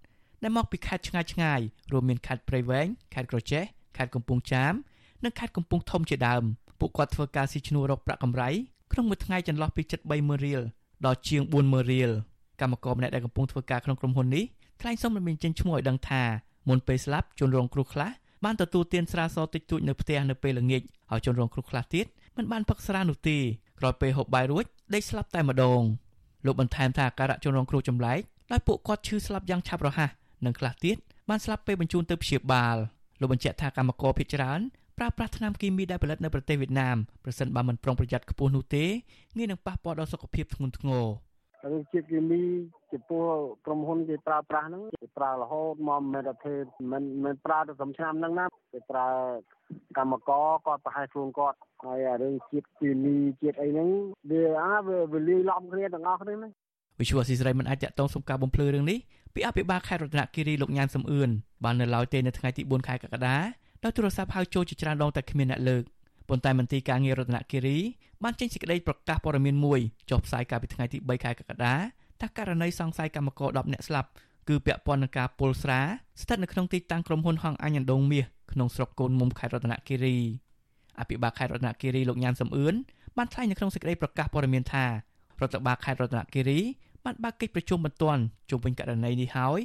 [0.42, 1.60] ដែលមកពីខេត្តឆ្ងាយឆ្ងាយ
[1.92, 3.62] រួមមានខេត្តព្រៃវែងខេត្តក្រចេះ
[3.96, 4.72] ខេត្តកំពង់ចាម
[5.24, 6.42] និងខេត្តកំពង់ធំជាដើម
[6.80, 8.48] ពួកគាត់ធ្វើការស៊ីឈ្នួលរកប្រាក់កម្រៃ
[8.92, 9.82] ក្នុងមួយថ្ងៃចន្លោះពី
[10.14, 10.62] 730,000រៀល
[11.06, 12.10] ដល់ជាង40000រៀល
[12.60, 14.44] កម្មករម្នាក់ដែលកំពុងធ្វើការក្នុងក្រុមហ៊ុននេះ
[14.80, 16.22] ថ្លែងសុំមិនមានចេញឈ្មោះឲ្យដឹងថា
[16.68, 18.10] មុនពេលស្លាប់ជនរងគ្រោះខ្លះ
[18.44, 23.38] បានទទួលទានស្រាសតិចតួចនៅផ្ទះនៅពេលល្ងាចហើយជនរងគ្រោះខ្លះទៀតមិនបានផឹកស្រានោះទេ
[23.80, 25.82] ក្រោយពេលហូបបាយរួចដេកស្លាប់តែម្ដង
[26.46, 28.20] លោកបន្ថែមថាអាការៈជនរងគ្រោះចម្លែក
[28.52, 30.10] ដោយពួកគាត់ឈឺស្លាប់យ៉ាងឆាប់រហ័ស
[30.44, 30.96] និងខ្លះទៀត
[31.28, 32.76] បានស្លាប់ពេលបញ្ជូនទៅព្យាបាល
[33.20, 34.60] លោកបញ្ជាក់ថាកម្មករភេជ្ជច្រើន
[34.98, 38.84] ប្រើប្រាស់ថ្នាំគីមីដែលផលិតនៅប្រទេសវៀតណាមប្រសិនបើមិនប្រុងប្រយ័ត្នខ្ពស់នោះទេ
[39.36, 41.04] ងាយនឹងប៉ះពាល់ដល់សុខភាពធ្ងន់ធ្ងរ
[41.68, 42.42] រឿងជាតិគីមី
[42.92, 43.24] ចំពោះ
[43.66, 46.54] ក្រុមហ៊ុនគេប្រើប្រាស់ហ្នឹងគេប្រើរហូតមកមិនមែនតែ
[46.92, 49.08] មិនមិនប្រើទៅក្រុមឆ្នាំហ្នឹងណាគេប្រើ
[49.98, 53.88] កម្មករគាត់ប្រហែលខ្លួនគាត់ហើយរឿងជាតិគីមីជាតិអីហ្នឹង
[54.30, 54.74] វាអា
[55.12, 56.52] វាលាយឡំគ្នាទាំងអស់គ្នាហ្នឹង
[56.98, 58.98] វិទ្យុអស៊ីសេរីមិនអាចតាក់ទងសុំការបំភ្លឺរឿងនេះ
[59.34, 61.30] ពីអភិបាលខេត្តរតនគិរីលោកញ៉ានសំអឿន
[61.64, 63.36] បាននៅឡើយទេនៅថ្ងៃទី4ខែកក្កដា
[63.84, 65.82] ដោយទូរស័ព្ទហៅចូលជាច្រើនដងតែគ្មានអ្នកលើក
[66.30, 67.78] ប៉ុន្តែមន្ទីរការងាររតនគិរី
[68.22, 71.74] បានចេញសេចក្តីប្រកាសព័ត៌មានមួយចុះផ្សាយកាលពីថ្ងៃទី3ខែកក្កដា
[72.20, 74.08] ថាករណីសង្ស័យកម្មករ10នាក់ស្លាប់
[74.48, 75.80] គឺពាក់ព័ន្ធនឹងការពុលស្រា
[76.20, 80.16] ស្ថិតនៅក្នុងទីតាំងក្រុមហ៊ុនហងអញ្ញដងមាសក្នុងស្រុកកូនមុំខេត្តរតនគិរី
[81.00, 82.74] អភិបាលខេត្តរតនគិរីលោកញ៉ានសំអឿន
[83.16, 84.90] បានថ្លែងនៅក្នុងសេចក្តីប្រកាសព័ត៌មានថារ
[85.48, 86.58] ដ្ឋបាលខេត្តរតនគិរី
[87.04, 89.60] បានបើកកិច្ចប្រជុំបន្ទាន់ជុំវិញករណីនេះហើយ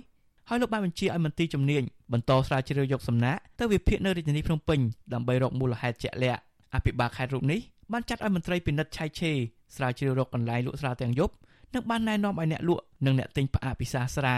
[0.50, 4.80] ហើយលោកបានបញ្ជាឲ្យមន្ត្រីជំនាញបន្តស្រាវជ្រាវយកសំណាក់ទៅវិភាគនៅរាជធានីភ្នំពេញ
[5.14, 6.42] ដើម្បីរកមូលហេតុជាក់លាក់
[6.74, 7.60] អភិបាលខេត្តរូបនេះ
[7.94, 9.32] បានចាត់ឲ្យមន្ត្រីពិនិត្យឆៃឆេ
[9.76, 11.34] ស្រាវជ្រាវរកកន្លែងលក់ស្រាទាំងយប់
[11.74, 14.38] និងបានណែនាំឲ្យអ្នកលក់និងអ្នកទិញផ្អាកពិសាស្រា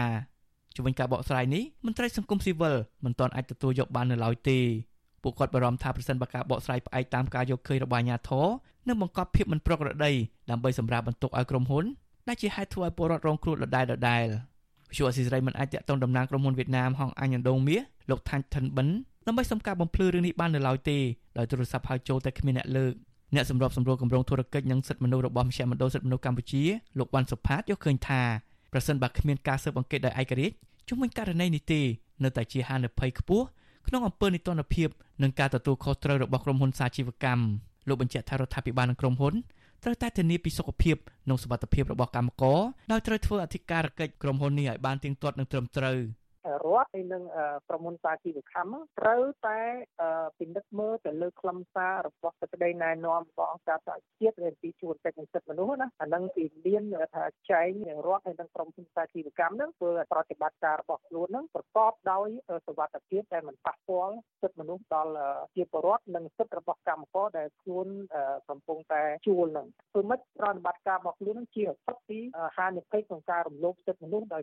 [0.76, 4.58] ជំវិញការបកស្រាយនេះមន្ត្រីសង្គមស៊ីវិលមិនទាន់អាចទទួលយកបាននៅឡើយទេ
[5.22, 8.46] ពួកគាត់បារម្ភថាប្រសិនបើការបកស្រាយផ្អែកតាមការយកឃើញរបស់អាជ្ញាធរ
[8.88, 10.12] នឹងបង្កប់ភាពមិនប្រក្រតី
[10.50, 11.84] ដើម្បីសម្រាប់បន្ទុកឲ្យក្រុមហ៊ុន
[12.28, 14.24] ដែលជាហេតុធ្វើឲ្យពលរដ្ឋរងគ្រោះដដែលដដែល
[14.90, 17.80] វិសុអស៊ីសេរីមិនអាចតាក់ទងតំណាងក្រុមហ៊ុនវៀតណាមហងអញ្ញដូងមាស
[18.10, 18.88] លោកថាញ់ថិនបិន
[19.28, 20.98] ដើម្បីសុំការបំភ្លឺរឿងនេះបាននៅឡើយទេ
[21.38, 22.92] ដោយទូរស័ព្ទហៅចូលតែគ្មានអ្នកលើក
[23.34, 26.62] អ្នកសម្របសម្រួលគម្រោងធុរកិច្ចនិងសិទ្ធិមនុស្សរបស់មជ្ឈមណ្ឌលសិទ្ធិមនុស្សកម្ពុជា
[26.98, 28.22] លោកវ៉ាន់សុផាតយកឃើញថា
[28.72, 30.54] ប្រសិនបើគ្មានការស៊ើបអង្កេតដោយឯករាជ្យ
[30.88, 31.80] ជំវិញករណីនេះទេ
[32.24, 33.44] នៅតែជាហានិភ័យខ្ពស់
[33.88, 34.88] ក្នុងអំពើនីតិរដ្ឋភាព
[35.22, 37.44] និងការទទួលខុសត្រូវរបស់ក្រុមហ៊ុនសាជីវកម្ម
[37.88, 39.34] លោកបញ្ជាក់ថារដ្ឋាភិបាលនិងក្រុមហ៊ុន
[39.82, 40.96] ត្រូវតែធានាពីសុខភាព
[41.28, 42.60] និងសុវត្ថិភាពរបស់កម្មករ
[42.92, 45.98] ដោយត្រូវធ្វើអធិការកិច្ចក្រុមហ៊ុននេះឲ្យបានទៀងទាត់និងត្រឹមត្រូវ។
[46.64, 47.22] រដ្ឋហើយនិង
[47.68, 49.60] ប្រមុនសាជីវកម្មត្រូវតែ
[50.38, 56.82] ពិនិត្យមើលទៅលើខ្លឹមសាររបស់សេចក្តីណែនាំរបស់អង្គការសហជាតិនៃពីជួនកិច្ចនិងសិទ្ធិមនុស្សណាអានឹងពីមាន
[57.14, 62.28] ថាចែងនឹងរដ្ឋហើយនិងក្រុមហ៊ុនសាជីវកម្មហ្នឹងធ្វើប្រតិបត្តិការរបស់ខ្លួនហ្នឹងប្រកបដោយ
[62.66, 65.12] សវត្ថិភាពដែលមិនប៉ះពាល់សិទ្ធិមនុស្សដល់
[65.56, 67.86] ជាពលរដ្ឋនិងសិទ្ធិរបស់កម្មករដែលខ្លួន
[68.48, 72.18] កំពុងតែជួលហ្នឹងធ្វើម៉េចប្រតិបត្តិការរបស់ខ្លួននឹងជាអត្ថពី
[72.56, 74.42] ហានិភ័យក្នុងការរំលោភសិទ្ធិមនុស្សដោយ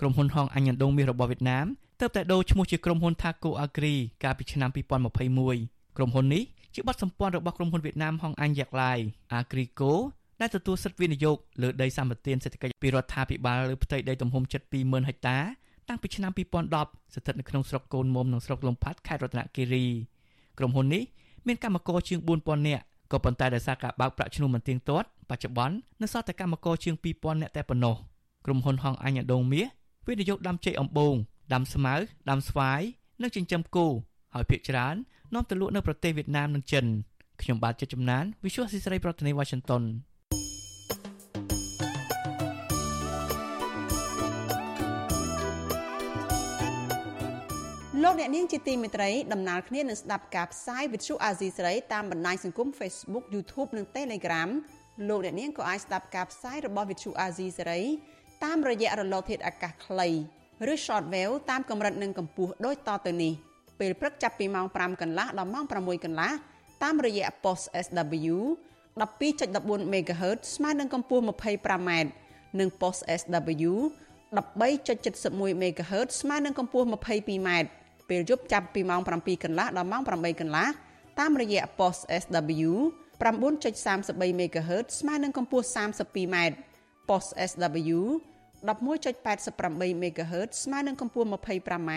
[0.00, 1.66] ក្រុមហ៊ុនហងអញ្ញដូងមាសរបស់វៀតណាម
[2.00, 6.42] ទើបតែដូរឈ្មោះជាក្រុមហ៊ុន Thaco Agri កាលពីឆ្នាំ2021ក្រុមហ៊ុននេះ
[6.74, 8.98] ជាបទសម្ព័ន្ធរបស់ក្រុមហ៊ុនវៀតណាមហងអញ្ញយ៉ាក់ឡាយ
[9.38, 9.92] Agrico
[10.40, 15.38] ដែលទទួលសិទ្ធិវិនិយោគលើដីសម្បត្តិសេដ្ឋកិច្ចពីរដ្ឋាភិបាលលើផ្ទៃដីទំហំជិត20000ហិកតា
[15.88, 16.32] តាំងពីឆ្នាំ
[16.72, 19.86] 2010ស្ថិតនៅក្នុងស្រុកកូនមុំនិងស្រុកលំផាត់ខេត្តរតនគិរី
[20.58, 21.02] ក្រុមហ៊ុននេះ
[21.46, 22.82] មានកម្មករជាង4000នាក់
[23.12, 27.96] ក៏ប៉ុន្តែដោយសារការបើកប្រាក់ឈ្នួលមិនទៀងទាត់បច្ចុប្បន្ននៅសល់តែកម្មករជាង2000នាក់តែប៉ុណ្ណោះ
[28.46, 29.66] ក្រុមហ៊ុនហងអញ្ញដូងមាស
[30.08, 31.14] វិនិយោគដាំចេកអំបូង
[31.52, 31.94] ដាំស្មៅ
[32.30, 32.80] ដាំស្វាយ
[33.22, 33.86] និងចិញ្ចឹមគោ
[34.34, 34.96] ហើយភាគច្រើន
[35.34, 36.84] នាំទៅលក់នៅប្រទេសវៀតណាមនិងចិន
[37.42, 39.82] ខ្ញុំបាទចិត្តចំណាន Visual ស៊ីស្រីប្រធានាទី Washington
[48.02, 54.50] លោកអ្នកនាងជាទីមេត្រីដំណើរគ្នានឹងស្ដាប់ការផ្សាយវិទ្យុអាស៊ីសេរីតាមបណ្ដាញសង្គម Facebook YouTube និង Telegram
[55.08, 57.80] លោកអ្នកនាងក៏អាចស្ដាប់ការផ្សាយរបស់វិទ្យុអាស៊ីសេរី
[58.44, 60.08] តាមរយៈរលកធាតុអាកាសខ្លី
[60.72, 63.32] ឬ shortwave តាមកម្រិតនិងកម្ពស់ដូចតទៅនេះ
[63.80, 66.30] ពេលព្រឹកចាប់ពីម៉ោង5កន្លះដល់ម៉ោង6កន្លះ
[66.82, 68.36] តាមរយៈ post SW
[69.00, 71.90] 12.14 MHz ស្មើនឹងកម្ពស់ 25m
[72.58, 73.72] និង post SW
[74.36, 77.50] 13.71 MHz ស្មើនឹងកម្ពស់ 22m
[78.08, 80.66] ពេលយប់ចាប់ពីម៉ោង7កន្លះដល់ម៉ោង8កន្លះ
[81.20, 82.70] តាមរយៈ post SW
[83.20, 86.36] 9.33 MHz ស្មើនឹងកម្ពស់ 32m
[87.08, 87.98] post SW
[88.68, 91.90] 11.88 MHz ស្មើនឹងកម្ពស់ 25m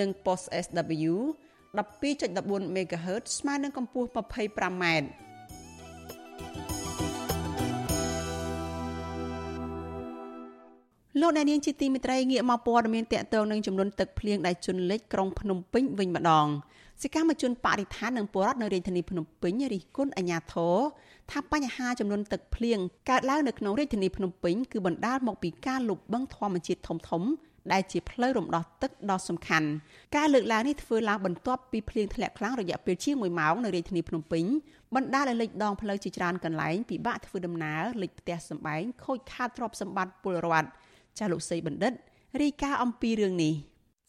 [0.00, 1.14] និង post SW
[1.76, 4.84] 12.14 MHz ស្មើនឹងកម្ពស់ 25m
[11.20, 16.48] លោកអ្នកនាងជាទីមេត្រីងាកមកព័ត៌មានតកតងនឹងចំនួនទឹកភ្លៀងដែលជន់លិចក្រុងភ្នំពេញវិញម្ដង
[17.02, 20.76] សកម្មជនបរិស្ថាននិងពលរដ្ឋនៅរាជធានីភ្នំពេញរិះគន់អាជ្ញាធរ
[21.30, 22.78] ថាបញ្ហាចំនួនទឹកភ្លៀង
[23.10, 27.22] កើតឡើងនៅក្នុងរាជធានីភ្នំពេញគឺបណ្ដាលមកពីការលុបបង្ខំជាតិធំធំ
[27.72, 29.68] ដែលជាផ្លូវរំដោះទឹកដ៏សំខាន់
[30.16, 34.44] ការលើកឡើងនេះធ្វើឡើងបន្ទាប់ពីភ្លៀងធ្លាក់ខ្លាំងរយៈពេលជាង1ម៉ោងនៅរាជធានីភ្នំពេញ
[34.94, 40.68] បណ្ដាលឲ្យលិចដងផ្លូវជាច្រើនកន្លែងពិបាកធ្វើដំណើរលិចផ្ទះសម្បែងខូចខាតទ្រព្យសម្បត្តិពលរដ្ឋ
[41.18, 41.92] ចាលោកសីបណ្ឌិត
[42.40, 43.54] រីកាអំពីរឿងនេះ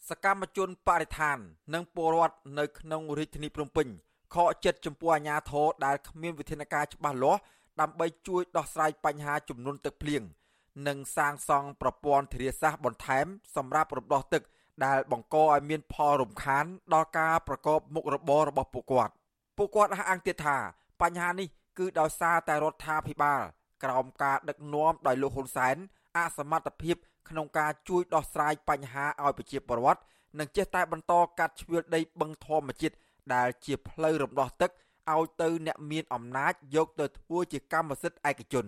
[0.08, 1.38] សកម្មជនបរិស្ថាន
[1.74, 3.88] និងពលរដ្ឋនៅក្នុងរាជធានីភ្នំពេញ
[4.34, 7.40] ខកចិត្តចំពោះអាជ្ញាធរដែលគ្មានវិធានការច្បាស់លាស់
[7.80, 10.22] ដើម្បីជួយដោះស្រាយបញ្ហាចំនួនទឹកភ្លៀង
[10.88, 14.42] និងសាងសង់ប្រព័ន្ធធារាសាស្ត្របន្ថែម សម្រាប់រំដោះទឹក
[14.84, 19.12] ដែលបង្កឲ្យមានផលរំខានដល់ការប្រកបមុខរបររបស់ពួកគាត់
[19.56, 20.56] ពួកគាត់អះអាងទៀតថា
[21.02, 21.48] បញ្ហានេះ
[21.78, 23.42] គឺដោយសារតែរដ្ឋាភិបាល
[23.84, 25.76] ក្រោមការដឹកនាំដោយលោកហ៊ុនសែន
[26.16, 26.96] អសមត្ថភាព
[27.28, 30.00] ក្នុងការជួយដោះស្រាយបញ្ហាឲ្យប្រជាពលរដ្ឋ
[30.38, 32.96] និងចេះតែបន្តកាត់ជ្រឿលដីបឹងធម្មជាតិ
[33.34, 34.70] ដែលជាផ្លូវរំដោះទឹក
[35.14, 38.66] ឲ្យទៅអ្នកមានអំណាចយកទៅធ្វើជាកម្មសិទ្ធិឯកជន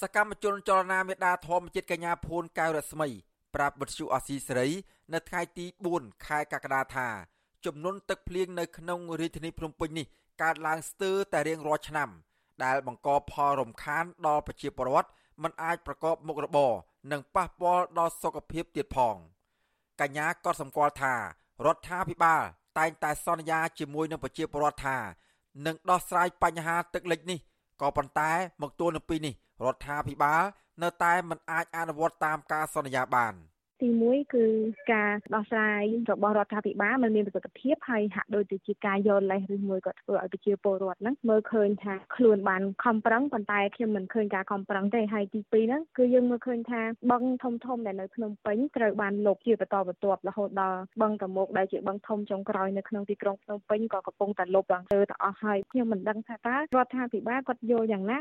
[0.00, 3.08] សកម្មជនចលនាមេដាធម្មជាតិកញ្ញាភួនកៅរស្មី
[3.54, 4.68] ប្រាប់វិទ្យុអស៊ីសេរី
[5.12, 7.08] នៅថ្ងៃទី4ខែកក្កដាថា
[7.66, 10.06] ចំនួនទឹកភ្លៀងនៅក្នុងរាជធានីភ្នំពេញនេះ
[10.42, 12.10] កើតឡើងស្ទើរតែរៀងរាល់ឆ្នាំ
[12.64, 15.08] ដែលបង្កផលរំខានដល់ប្រជាពលរដ្ឋ
[15.42, 16.72] មិនអាចប្រកបមុខរបរ
[17.10, 19.16] និងប៉ះពាល់ដល់សុខភាពទៀតផង
[20.00, 21.14] កញ្ញាក៏សម្គាល់ថា
[21.64, 22.42] រដ្ឋាភិបាល
[22.78, 24.96] តែងតែសន្យាជាមួយនឹងប្រជាពលរដ្ឋថា
[25.66, 27.38] នឹងដោះស្រាយបញ្ហាទឹកលិចនេះ
[27.80, 28.30] ក៏ប៉ុន្តែ
[28.62, 29.34] មកទល់នឹងពេលនេះ
[29.64, 30.42] រដ្ឋាភិបាល
[30.82, 33.34] នៅតែមិនអាចអនុវត្តតាមការសន្យាបាន។
[33.82, 34.44] ទី1គឺ
[34.92, 58.20] ការដោះស្រាយរបស់រដ្ឋាភិបាលมันមានប្រសិទ្ធភាពហើយហាក់ដូចទៅជាការយកលេសឬមួយក៏ធ្វើឲ្យប្រជាពលរដ្ឋហ្នឹងមើលឃើញថាខ្លួនបានខំប្រឹងប៉ុន្តែខ្ញុំមិនឃើញការខំប្រឹងទេហើយទី2ហ្នឹងគឺយើងមើលឃើញថាបឹងធំធំដែលនៅភ្នំពេញត្រូវបានលុបជាបន្តបន្ទាប់រហូតដល់បឹងតមោកដែលជាបឹងធំចុងក្រោយនៅក្នុងទីក្រុងភ្នំពេញក៏កំពុងតែលុបឡើងទៅទៅអស់ហើយខ្ញុំមិនដឹងថាតើរដ្ឋាភិបាលគាត់យល់យ៉ាងណា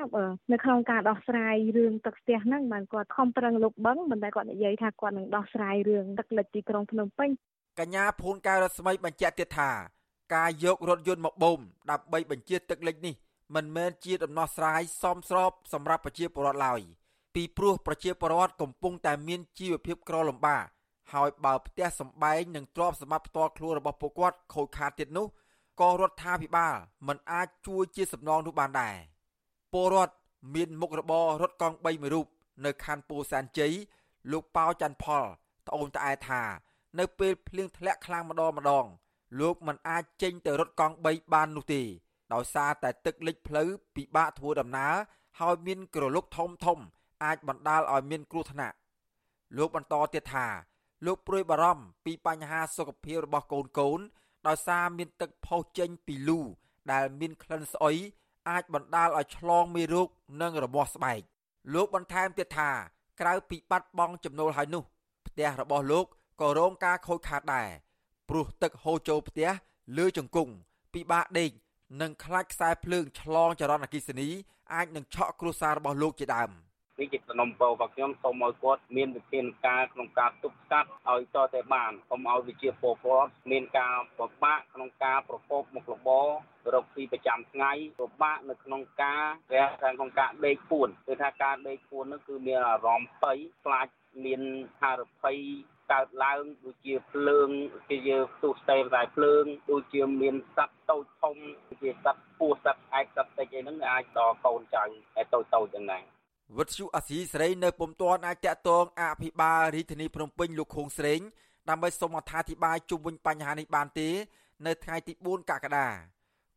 [0.51, 7.30] នៅក្នុងការដោះស្រាយរឿងទឹកស្ទះហ្នឹងបានគាត់ខំប្រឹងលុបបឹងមិនដែលគាត់និយាយថាគាត់នឹងដោះស្រាយរឿងទឹកលិចទីក្រុងភ្នំពេញ
[7.80, 9.72] កញ្ញាភូនកែវរស្មីបញ្ជាក់ទៀតថា
[10.36, 11.60] ការយករថយន្តមកបូម
[11.91, 13.16] ដើម្បីបញ្ជាទឹកលិចនេះ
[13.56, 16.82] មិនមែនជាដំណោះស្រាយសមស្របសម្រាប់ប្រជាពលរដ្ឋឡើយ
[17.36, 20.66] ពីព្រោះប្រជាពលរដ្ឋកំពុងតែមានជីវភាពក្រលំបាក
[21.14, 25.28] ហើយបើផ្ទះសម្បែងនិងទ្រព្យសម្បត្តិផ្ទាល់ខ្លួនរបស់ពួកគាត់ខូចខាតទៀតនោះ
[25.82, 26.76] ក៏រដ្ឋាភិបាល
[27.08, 28.96] មិនអាចជួយជាសំណងនោះបានដែរ
[29.74, 30.16] ពលរដ្ឋ
[30.56, 32.28] មានមុខរបររត់កង់3មួយរូប
[32.66, 33.74] នៅខណ្ឌពោធិ៍សែនជ័យ
[34.32, 35.26] លោកប៉ៅច័ន្ទផល
[35.67, 36.43] ត្អូញត្អែថា
[36.99, 38.86] នៅពេលភ្លៀងធ្លាក់ខ្លាំងម្ដងម្ដង
[39.39, 41.82] លោកមិនអាចចេញទៅរត់កង់3បាននោះទេ
[42.34, 44.93] ដោយសារតែទឹកលិចផ្លូវពិបាកធ្វើដំណើរ
[45.39, 46.80] ហើយមានក្រឡុកធំធំ
[47.23, 48.76] អាចបណ្ដាលឲ្យមានគ្រោះថ្នាក់
[49.57, 50.47] លោកបន្តទៀតថា
[51.05, 53.99] លោកព្រួយបារម្ភពីបញ្ហាសុខភាពរបស់កូនកូន
[54.47, 56.39] ដោយសារមានទឹកផុសចេញពីលូ
[56.91, 57.97] ដែលមានក្លិនស្អុយ
[58.49, 60.09] អាចបណ្ដាលឲ្យឆ្លងមេរោគ
[60.41, 61.21] និងរមាស់ស្បែក
[61.73, 62.71] លោកបន្ថែមទៀតថា
[63.22, 64.84] ក្រៅពីបាត់បង់ចំណូលហើយនោះ
[65.28, 66.05] ផ្ទះរបស់លោក
[66.41, 67.70] ក៏រងការខូចខាតដែរ
[68.30, 69.49] ព្រោះទឹកហូរចូលផ្ទះ
[69.97, 70.53] លើជង្គង់
[70.93, 71.51] ពិបាកដេក
[72.01, 74.30] និងខ្លាចខ្សែភ្លើងឆ្លងចរន្តអគ្គិសនី
[74.74, 76.49] អាចនឹងឆក់គ្រួសាររបស់លោកជាដើម។
[77.00, 86.28] នេះជាសំណុំពររបស់ខ្ញុំសូមឲ្យគាត់មានវិធានការក្នុងការទប់ស្កាត់ឲ្យតតែបានកុំឲ្យវិជាពលរដ្ឋមានការពិបាកក្នុងការប្រកបមុខរបរ
[86.74, 89.24] រកស៊ីប្រចាំថ្ងៃពិបាកនៅក្នុងការ
[89.54, 93.88] រះខាងក្នុងការដេកពួនគឺថាការដេកពួននោះគឺមានអារម្មណ៍ភ័យខ្លាច
[94.26, 94.41] មាន
[94.82, 95.39] ហារភ័យ
[95.91, 97.50] កើតឡើងដូចជាភ្លើង
[97.89, 101.36] ជាយើងទូស្ទេតែភ្លើងដូចជាមានសត្វតូចធំ
[101.82, 104.84] ជាសត្វពស់សត្វឯកសត្វតិចអីហ្នឹងអាចដល់កូនចៅ
[105.16, 106.14] តែតូចតូចយ៉ាងណា
[106.58, 111.20] វិទ្យុអាស៊ីសេរីនៅពុំទាន់អាចតាក់ទងអភិបាលរាជធានីភ្នំពេញលោកខួងស្រេង
[111.70, 114.10] ដើម្បីសូមអត្ថាធិប្បាយជុំវិញបញ្ហានេះបានទេ
[114.66, 115.88] នៅថ្ងៃទី4កក្កដា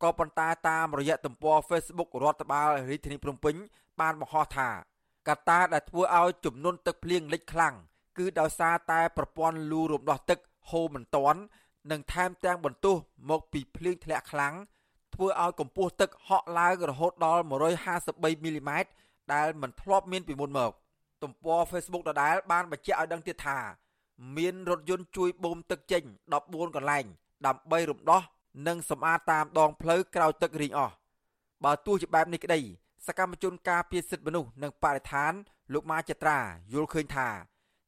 [0.03, 3.55] ក៏ប៉ុន្តែតាមរយៈទំព័រ Facebook រដ្ឋបាលរាជធានីភ្នំពេញ
[4.01, 4.69] បានបង្ហោះថា
[5.27, 7.75] កត្តាដែលធ្វើឲ្យចំនួនទឹកភ្លៀងលិចខ្លាំង
[8.17, 11.39] គឺដោយសារតែប្រព័ន្ធលូរំដោះទឹកហូរមិនទាន់
[11.91, 12.95] និងថែមទាំងបន្ទុះ
[13.29, 14.53] មកពីភ្លៀងធ្លាក់ខ្លាំង
[15.15, 17.43] ធ្វើឲ្យកម្ពស់ទឹកហក់ឡើងរហូតដល់
[17.93, 18.89] 153មីលីម៉ែត្រ
[19.33, 20.71] ដែលមិនធ្លាប់មានពីមុនមក
[21.23, 23.57] ទំព័រ Facebook ដដែលបានបញ្ជាក់ឲ្យដឹងទៀតថា
[24.37, 26.03] មានរថយន្តជួយបូមទឹកចេញ
[26.39, 27.05] 14កន្លែង
[27.45, 28.21] ដើម្បីរំដោះ
[28.67, 30.93] និងសម្អាតតាមដងផ្លូវក្រោយទឹករីងអស់
[31.63, 32.59] បើទោះជាបែបនេះក្តី
[33.07, 35.33] សកម្មជនការពារសិទ្ធិមនុស្សនិងបរិស្ថាន
[35.73, 36.39] លោកម៉ាចត្រា
[36.73, 37.29] យល់ឃើញថា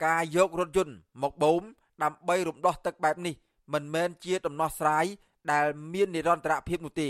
[0.05, 1.61] ការយករថយន្តមកបូម
[2.03, 3.35] ដើម្បីរំដោះទឹកបែបនេះ
[3.73, 5.05] មិនមែនជាដំណោះស្រាយ
[5.51, 7.09] ដែលមាននិរន្តរភាពនោះទេ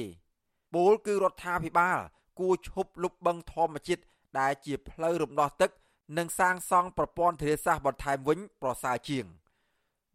[0.74, 1.98] ពោលគឺរដ្ឋាភិបាល
[2.40, 4.02] គួរឈប់លុបបឹងធម្មជាតិ
[4.40, 5.72] ដែលជាផ្លូវរំដោះទឹក
[6.18, 9.26] និងសាងសង់ប្រព័ន្ធធារាសាស្ត្របន្ថែមវិញប្រសើរជាង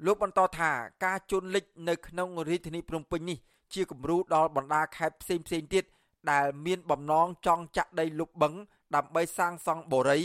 [0.05, 0.71] លោកបន្តថា
[1.05, 3.39] ការជន់លិចនៅក្នុងរាជធានីភ្នំពេញនេះ
[3.75, 5.85] ជាគំរូដល់បណ្ដាខេត្តផ្សេងផ្សេងទៀត
[6.31, 8.55] ដែលមានបំណងចង់ចាក់ដីលុបបឹង
[8.95, 10.21] ដើម្បីសាងសង់បូរី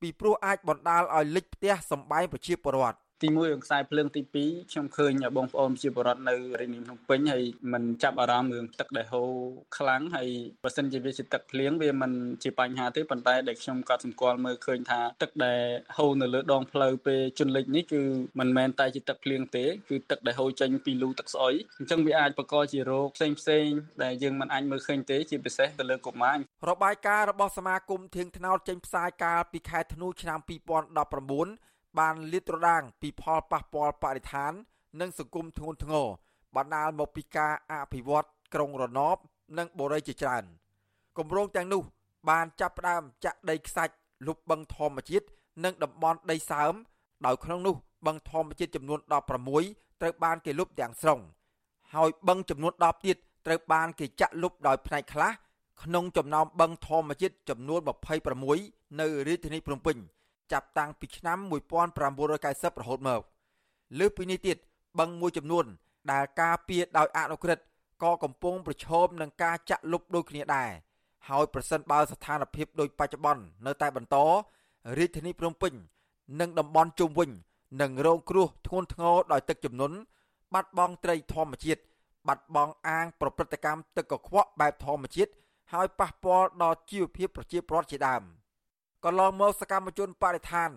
[0.00, 9.30] ពីព្រោះអាចបណ្ដាលឲ្យលិចផ្ទះសម្បែងប្រជាពលរដ្ឋ ទី1រឿងខ្សែភ្លើងទី2ខ្ញុំឃើញបងប្អូនជាបរដ្ឋនៅរាជធានីភ្នំពេញហើយมันចាប់អារម្មណ៍រឿងទឹកដែលហូរ
[9.78, 10.28] ខ្លាំងហើយ
[10.64, 12.12] បើសិនជាវាជាទឹកភ្លៀងវាមិន
[12.42, 15.62] ជាបញ្ហាទេប៉ុន្តែដែលខ្ញុំក៏សម្គាល់មើលឃើញថាទឹកដែល
[15.96, 18.02] ហូរនៅលើដងផ្លូវពេលជន់លិចនេះគឺ
[18.40, 23.68] មិនមែនតែជាទឹកភ្លៀងទេគឺទឹកដែលហូរចេញពីលូទឹកស្អុយអញ្ចឹងវាអាចបង្កជារោគផ្សេងផ្សេង
[24.02, 26.38] ដែលយើងមិនអាចមើលឃើញទេជាពិសេសទៅលើកុមារ
[26.70, 34.52] របាយការណ៍របស់សមាគមធៀងថ្នោតចេញផ្សាយកាលពីខែធ្នូឆ្នាំ2019 បានលាតត្រដាងពីផលប៉ះពាល់បរិស្ថាន
[35.00, 36.06] និងសង្គមធ្ងន់ធ្ងរ
[36.56, 39.16] បណ្ដាលមកពីការអភិវឌ្ឍក្រុងរណប
[39.58, 40.44] និងបូរីជាច្រើន
[41.18, 41.82] គម្រោងទាំងនោះ
[42.30, 43.94] បានចាប់ផ្ដើមចាក់ដីខ្សាច់
[44.26, 45.26] លុបបឹងធម្មជាតិ
[45.64, 46.74] និងតំបន់ដីសើម
[47.26, 47.76] ដោយក្នុងនោះ
[48.06, 48.98] បឹងធម្មជាតិចំនួន
[49.50, 51.20] 16ត្រូវបានគេលុបទាំងស្រុង
[51.94, 53.16] ហើយបឹងចំនួន10ទៀត
[53.46, 55.30] ត្រូវបានគេចាក់លុបដោយផ្នែកខ្លះ
[55.82, 57.80] ក្នុងចំណោមបឹងធម្មជាតិចំនួន
[58.40, 59.96] 26នៅរាជធានីភ្នំពេញ
[60.52, 63.22] ចាប់តាំងពីឆ្នាំ1990រហូតមក
[63.98, 64.56] លើសពីនេះទៀត
[64.98, 65.64] បឹងមួយចំនួន
[66.12, 67.64] ដែលការពារដោយអនុក្រឹត្យ
[68.02, 70.70] ក៏កំពុងប្រឈមនឹងការចាក់លុបដូចគ្នាដែរ
[71.28, 74.16] ហើយប្រសិនបើស្ថានភាពដូចបច្ចុប្បន្ននៅតែបន្ត
[74.98, 75.72] រាជធានីភ្នំពេញ
[76.40, 77.30] និងតំបន់ជុំវិញ
[77.82, 79.96] នឹងរងគ្រោះធ្ងន់ធ្ងរដោយទឹកជំនន់
[80.54, 81.80] បាត់បង់ត្រីធម្មជាតិ
[82.28, 85.32] បាត់បង់អាងប្រព្រឹត្តកម្មទឹកកខ្វក់បែបធម្មជាតិ
[85.72, 88.22] ហើយប៉ះពាល់ដល់ជីវភាពប្រជាពលរដ្ឋជាដើម។
[89.04, 90.70] កន្លងមកសកម្មជនបរិស្ថាន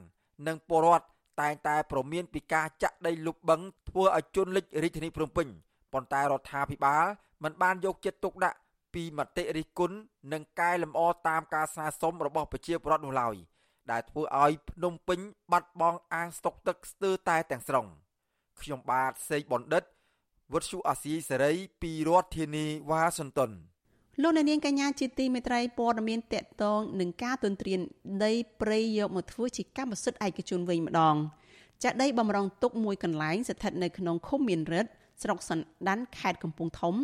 [0.48, 1.06] និងពលរដ្ឋ
[1.42, 5.48] តែងតែប្រមានពីការចាក់ដីលុបបឹងធ្វើឲ្យជន់លិចរាជធានីភ្នំពេញ
[5.94, 7.06] ប៉ុន្តែរដ្ឋាភិបាល
[7.44, 8.58] មិនបានយកចិត្តទុកដាក់
[8.94, 9.98] ពីមតិរិះគន់
[10.32, 13.36] និងកែលម្អតាមការស្នើសុំរបស់ប្រជាពលរដ្ឋនោះឡើយ
[13.92, 15.20] ដែលធ្វើឲ្យភ្នំពេញ
[15.52, 17.86] បាត់បង់អាងស្តុកទឹកស្ទើរតែទាំងស្រុង
[18.62, 19.84] ខ្ញុំបាទសេកបណ្ឌិត
[20.54, 23.52] វុទ្ធុអាស៊ីសេរីពីរដ្ឋធានីវ៉ាស៊ីនតោន
[24.22, 27.80] លោកអ្នកនាងកញ្ញាជាទីមេត្រីព័ត៌មានតកតងនឹងការទន្ទ្រាន
[28.24, 31.16] ដីព្រៃយកមកធ្វើជាកម្មសិទ្ធិឯកជនវិញម្ដង
[31.84, 34.92] ចាក់ដីបំរុងទុកមួយកន្លែងស្ថិតនៅក្នុងឃុំមានរិទ្ធ
[35.24, 36.96] ស្រុកសណ្ដានខេត្តកំពង់ធំ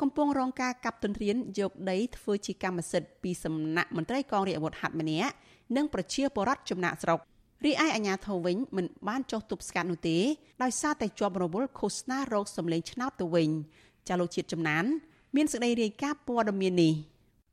[0.00, 5.32] កំពុងរងការកាប់ទន្ទ្រានយកដីធ្វើជាកម្មសិទ្ធិពីសំណាក់មន្ត្រីកងរាជអាវុធហត្ថម្នាក់
[5.76, 7.20] និងប្រជាពលរដ្ឋចំណាក់ស្រុក
[7.64, 10.18] រីឯអាជ្ញាធរវិញមិនបានចុះទប់ស្កាត់នោះទេ
[10.62, 13.50] ដោយសារតែជាប់រវល់ឃោសនារោគសម្លេងឆ្នោតទៅវិញ
[14.08, 14.84] ចាលោកជាតិចំណាន
[15.36, 16.92] មានសេចក្តីរាយការណ៍ព័ត៌មាននេះ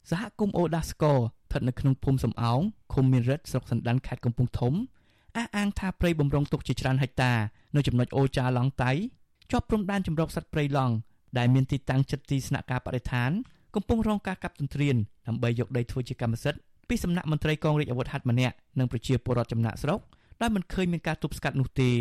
[0.10, 2.60] សហគមន៍អូដាស្កស្ថិតនៅក្នុងភូមិសំអោង
[2.94, 4.74] ឃុំមានរិទ្ធស្រុកសណ្ដានខេត្តកំពង់ធំ
[5.38, 7.34] អះអាងថាព្រៃបំរុងទុកជាច្រើនហិកតា
[7.76, 8.92] នៅចំណុចអូចាឡង់តៃ
[9.52, 10.94] ជាប់ព្រំដែនចម្រុកសត្វព្រៃឡង់
[11.38, 13.32] ដែលមានទីតាំងជិតទីស្នាក់ការបរិស្ថាន
[13.76, 14.96] កំពុងរងការកាប់ទន្ទ្រាន
[15.28, 16.60] ដើម្បីយកដីធ្វើជាកម្មសិទ្ធិ
[16.90, 20.00] ពីសំណាក់មន្ត្រីកងរាជអាវុធហត្ថម្នាក់និងប្រជាពលរដ្ឋចំណាក់ស្រុក
[20.42, 21.92] ដែលមិនឃើញមានការទប់ស្កាត់នោះទេ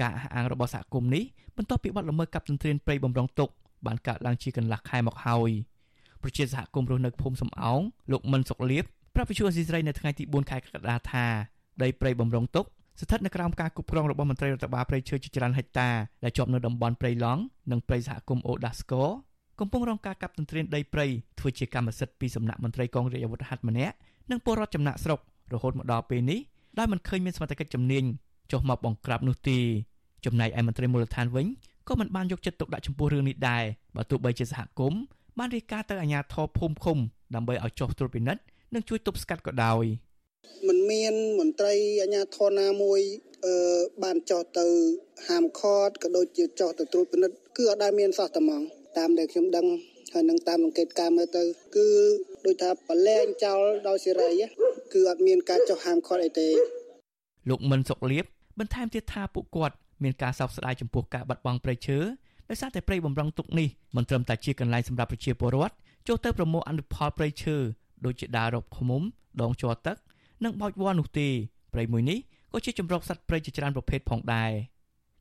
[0.00, 1.24] ការអះអាងរបស់សហគមន៍នេះ
[1.56, 3.48] បន្ទាប់ពីបាត់ល្មើសកាប់ទន្ទ្រានព្រៃបំរុងទុក
[3.86, 5.50] បានកើតឡើងជាកន្លះខែមកហើយ
[6.22, 7.80] ប្រជាសហគមន៍រស់នៅភូមិសំអោង
[8.12, 11.26] លោកមិនសុកលៀបប្រាប់វិទ្យុអស៊ីសេរីនៅថ្ងៃទី4ខែកក្កដាថា
[11.82, 12.64] ដីព្រៃបំរុងទុក
[13.00, 15.88] ស្ថិតនៅក្រោមការគ្រប់គ្រងរបស់មន្ត្រីរដ្ឋបាលព្រៃឈើជាច្រើនហិកតា
[16.24, 19.04] ដែលជាប់នៅតំបន់ព្រៃឡង់និងព្រៃសហគមន៍អូដាស្កូ
[19.60, 21.06] កំពុងរងការកាប់ទន្ទ្រានដីព្រៃ
[21.38, 23.94] ធ្វើជាកម្មសិទ្ធិពីសំណាក់មន្ត្រីកងរាជអាវុធហត្ថម្នាក់
[24.30, 25.20] និងពលរដ្ឋចំណាក់ស្រុក
[25.52, 26.40] រហូតមកដល់ពេលនេះ
[26.78, 28.04] ដោយមិនឃើញមានសមត្ថកិច្ចជំនាញ
[28.52, 29.58] ចុះមកបង្ក្រាបនោះទេ
[30.24, 31.46] ចំណែកឯមន្ត្រីមូលដ្ឋានវិញ
[31.90, 33.64] ក៏មិនបានយកចិត្តទុកដាក់ចំពោះរឿងនេះដែរ
[33.96, 35.00] បើទោះបីជាសហគមន៍
[35.38, 36.98] បានរាយការណ៍ទៅអាជ្ញាធរភូមិឃុំ
[37.34, 38.42] ដើម្បីឲ្យចុះត្រួតពិនិត្យ
[38.74, 39.84] និងជួយទប់ស្កាត់ក៏ដោយ
[40.68, 43.00] មិនមានមន្ត្រីអាជ្ញាធរណាមួយ
[43.44, 43.54] អឺ
[44.02, 44.66] បានចោះទៅ
[45.28, 48.62] ហាមឃាត់ក៏ដូចជាចោះទៅត្រួតពិនិត្យគឺអត់ដែលមានសោះតែហ្មង
[48.98, 49.66] តាមដែលខ្ញុំដឹង
[50.12, 51.42] ហើយនឹងតាមសង្កេតការមើលទៅ
[51.76, 51.88] គឺ
[52.44, 54.30] ដូចថាប្រឡែងចោលដោយសេរី
[54.92, 56.48] គឺអត់មានការចោះហាមឃាត់អីទេ
[57.48, 58.24] លោកមិនសុកលៀប
[58.58, 61.98] បន្ថែមទៀតថាពួកគាត់ មានការសោកស្ដាយចំពោះការបាត់បង់ព្រៃឈើ
[62.48, 65.74] ដោយសារតែព្រៃបំរុងទុកនេះមិនត្រឹមតែជាកន្លែងសម្រាប់ប្រជាពលរដ្ឋ
[66.08, 67.56] ចូលទៅប្រមូលអនុផលព្រៃឈើ
[68.04, 69.02] ដូចជាដាររົບឃុំ
[69.42, 69.96] ដងជ័រទឹក
[70.44, 71.28] និងបោចវល្លិនោះទេ
[71.74, 72.18] ព្រៃមួយនេះ
[72.52, 74.50] ក៏ជាចម្រុកសត្វព្រៃជាច្រើនប្រភេទផងដែរ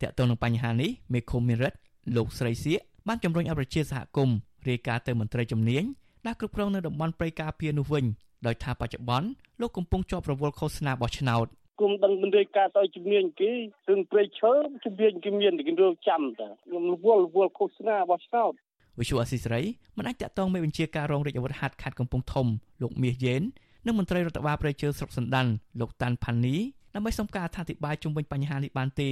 [0.01, 1.77] តើតើនឹងបញ្ហានេះមេឃុំមានរិទ្ធ
[2.15, 4.37] លោកស្រីសៀកបានជំរុញឲ្យប្រជាសហគមន៍
[4.69, 5.83] រាយការណ៍ទៅមន្ត្រីជំនាញ
[6.25, 8.05] ដែលគ្រប់គ្រងនៅតំបន់ព្រៃការពារនោះវិញ
[8.45, 9.27] ដោយថាបច្ចុប្បន្ន
[9.61, 11.47] លោកកំពុងជាប់រវល់ឃោសនាបោះឆ្នោត
[11.79, 13.51] គុំដឹងមិនរាយការណ៍ទៅជំនាញគេ
[13.89, 14.53] រឿងព្រៃឈើ
[14.85, 18.53] ជំនាញគេមានគេរឿងចាំតាខ្ញុំរវល់រវល់ឃោសនាបោះឆ្នោត
[18.99, 19.61] វិសុអស៊ីសេរី
[19.97, 22.47] មិនអាចតាក់ទងមេបញ្ជាការរងរាជអាវុធហត្ថខេត្តកំពង់ធំ
[22.81, 23.41] លោកមាសយេន
[23.85, 25.47] និងមន្ត្រីរដ្ឋបាលប្រៃជើស្រុកសណ្ដាន
[25.79, 26.55] លោកតាន់ផានី
[26.95, 29.09] ដើម្បីសុំការអធិប្បាយជុំវិញបញ្ហានេះបានទេ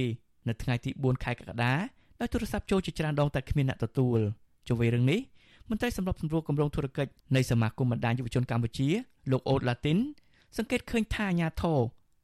[0.48, 1.74] នៅថ្ងៃទី4ខែកក្កដា
[2.20, 4.18] ដោយទូរស័ព្ទចូលជាច្រើនដងតែគ្មានអ្នកទទួល
[4.68, 5.20] ជុំវិញរឿងនេះ
[5.70, 8.88] មន្ត្រីសម្របសម្រួលគម្រោងធុរកិច្ចនៃសមាគមបណ្ដាញយុវជនកម្ពុជា
[9.30, 9.98] លោកអូតឡាទីន
[10.56, 11.78] សង្កេតឃើញថាអាញាធរ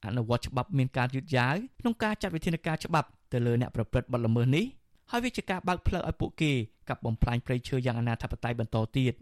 [0.09, 4.65] អនុវត្តច្បាប់មានការយឺតយ៉ាវក្នុងការចាត់វិធានការច្បាប់ទៅលើអ្នកប្រព្រឹត្តបទល្មើសនេះ
[5.11, 6.53] ហើយវាជាការបើកផ្លូវឲ្យពួកគេ
[6.89, 9.15] កាប់បំផ្លាញព្រៃឈើយ៉ាងអនាធបត័យបន្តទៀត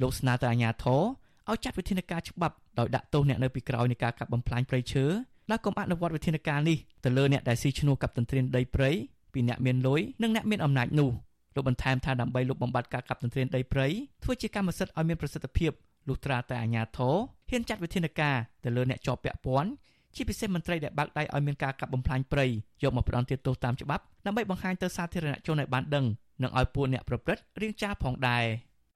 [0.00, 1.02] លោកស្នើទៅអាជ្ញាធរ
[1.50, 5.04] ឲ្យចាត់វិធានការច្បាប់ដោយដាក់ទោសអ្នកនៅពីក្រោយនៃការកាប់បំផ្លាញព្រៃឈើ
[5.50, 8.90] ដែលកុំអនុវត្តវិធានការនេះទៅលើអ្នកដែលស៊ីឈ្នួលកាប់ទន្ទ្រានដីព្រៃ
[9.32, 11.10] ពីអ្នកមានលុយនិងអ្នកមានអំណាចនោះ
[11.54, 13.86] លោកបន្ថែមថាដើម្បីលុបបំបាត់ការកាប់ទន្ទ្រានដីព្រៃ
[14.24, 15.72] ធ្វើជាកម្មសិទ្ធិឲ្យមានប្រសិទ្ធភាព
[16.08, 17.16] លុះត្រាតែអាជ្ញាធរ
[17.50, 19.70] ហ៊ានចាត់វិធានការទៅលើអ្នកជាប់ពាក់ព័ន្ធ
[20.16, 22.46] ជាពិសេសមន្ត្រីដែលបើកដៃឲ្យមានការកាប់បំផ្លាញព្រៃ
[22.82, 26.04] យកមកផ្ដន់ទោសតាមច្បាប់ដើម្បីបង្ហាញទៅសាធារណជនឲ្យបានដឹង
[26.42, 28.44] និងឲ្យពួកអ្នកប្រព្រឹត្តរៀងចាផងដែរ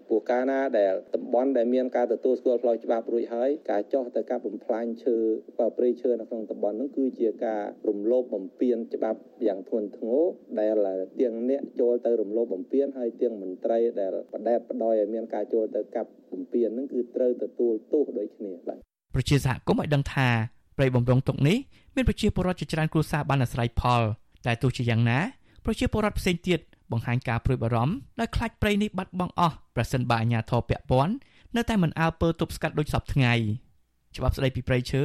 [0.09, 5.17] ព្រោះកាលណាដែលតំបន់ដែលមានការទទួលស្គាល់ផ្លូវច្បាប់រួចហើយការចោះទៅកាប់បំផ្លាញឈើ
[5.79, 10.21] ព្រៃឈើនៅក្នុងតំបន់នោះគឺជាការរំលោភបំពានច្បាប់យ៉ាងធ្ងន់ធ្ងរ
[10.61, 10.75] ដែល
[11.21, 18.79] ទាំងអ្នកចូលទៅរំលោភបំពានហើយទាំងមន្ត្រីដែលបដិបដោយឲ្យមានការចូលទៅកាប់បំពាននឹងគឺត្រូវទទួលទោសដូចគ្នាបាទ
[19.15, 20.29] ប្រជាសហគមន៍ឲ្យដឹងថា
[20.77, 21.59] ព្រៃបំរុងទុកនេះ
[21.95, 24.03] មានប្រជាពលរដ្ឋជាច្រើនគ្រួសារបានអាស្រ័យផល
[24.47, 25.19] តែទោះជាយ៉ាងណា
[25.65, 26.61] ប្រជាពលរដ្ឋផ្សេងទៀត
[26.93, 31.15] បង្ហាញការព្រួយបារម្ភដោយខ្លាចព្រៃនេះបាត់បង់អស់ប្រសិនបើអាជ្ញាធរពាក់ព័ន្ធ
[31.57, 33.35] នៅតែមិនអើពើទប់ស្កាត់ដូចសពថ្ងៃ
[34.17, 35.03] ច្បាប់ស្តីពីព្រៃឈើ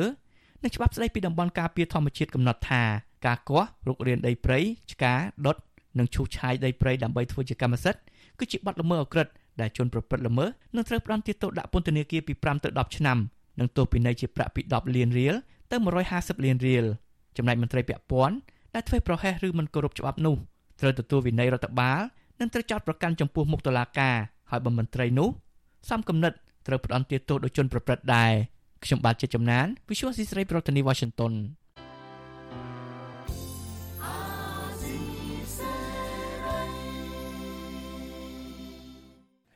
[0.63, 2.83] និងច្បាប់ស្តីពីតំបន់ការពារធម្មជាតិកំណត់ថា
[3.25, 4.59] ការគាស់រុករានដីព្រៃ
[4.91, 5.13] ឆ្កា
[5.45, 5.57] ដុត
[5.99, 8.01] និងឈូសឆាយដីព្រៃដើម្បីធ្វើជាកម្មសិទ្ធិ
[8.39, 9.27] គឺជាបទល្មើសអក្រិត
[9.61, 13.17] ដែលជនប្រព្រឹត្តល្មើសនឹងត្រូវផ្តន្ទាទោសដាក់ពន្ធនាគារពី5ទៅ10ឆ្នាំ
[13.59, 15.35] និងទោសពិន័យជាប្រាក់ពី10លានរៀល
[15.71, 15.75] ទៅ
[16.11, 16.85] 150លានរៀល
[17.37, 18.35] ចំណែកមន្ត្រីពាក់ព័ន្ធ
[18.73, 20.35] ដែលធ្វើប្រហែសឬមិនគោរពច្បាប់នោះ
[20.81, 22.01] ត្រូវទទួលវិន័យរដ្ឋបាល
[22.39, 24.15] និងត្រូវចោទប្រកាន់ចំពោះមុខតុលាការ
[24.51, 25.29] ហើយបើមន្ត្រីនោះ
[25.89, 26.33] សំគំនិត
[26.67, 28.31] ត្រូវផ្ដន្ទាទោសដោយជនប្រព្រឹត្តដែរ
[28.83, 31.33] ខ្ញុំបាទជាចំណាន Visual ស៊ីស្រីប្រធានាទី Washington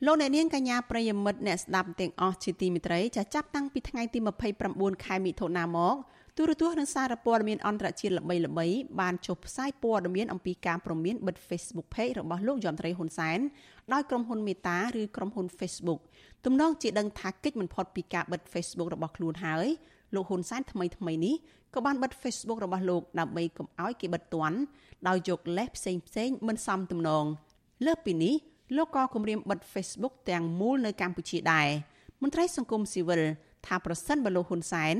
[0.05, 4.19] លោកអ្នកនាងកញ្ញាប្រិយមិត្តអ្នកស្ដាប់ទាំងអស់ជាទីមេត្រីចាចាប់តាំងពីថ្ងៃទី
[4.61, 5.95] 29ខែមិថុនាមក
[6.37, 13.39] ទូរទស្សន៍និងសារព័ត៌មានអន្តរជាតិល្បីៗបានចុះផ្សាយព័ត៌មានអំពីការព្រមានបិទ Facebook Page របស់លោកយមត្រីហ៊ុនសែន
[13.93, 15.99] ដោយក្រុមហ៊ុនមេតាឬក្រុមហ៊ុន Facebook
[16.45, 19.67] ទំនងជាដឹងថាកិច្ចមិនផុតពីការបិទ Facebook របស់ខ្លួនហើយ
[20.15, 21.35] លោកហ៊ុនសែនថ្មីថ្មីនេះ
[21.73, 24.57] ក៏បានបិទ Facebook របស់លោកដើម្បីកុំឲ្យគេបិទទាន់
[25.07, 27.25] ដោយយកលេសផ្សេងផ្សេងមិនសមទំនង
[27.85, 28.35] លើសពីនេះ
[28.75, 31.67] លោកក៏គម្រាមបិទ Facebook ទាំងមូលនៅកម្ពុជាដែរ
[32.21, 33.21] មន្ត្រីសង្គមស៊ីវិល
[33.67, 34.95] ថាប្រសិនបើលោកហ៊ុនសែន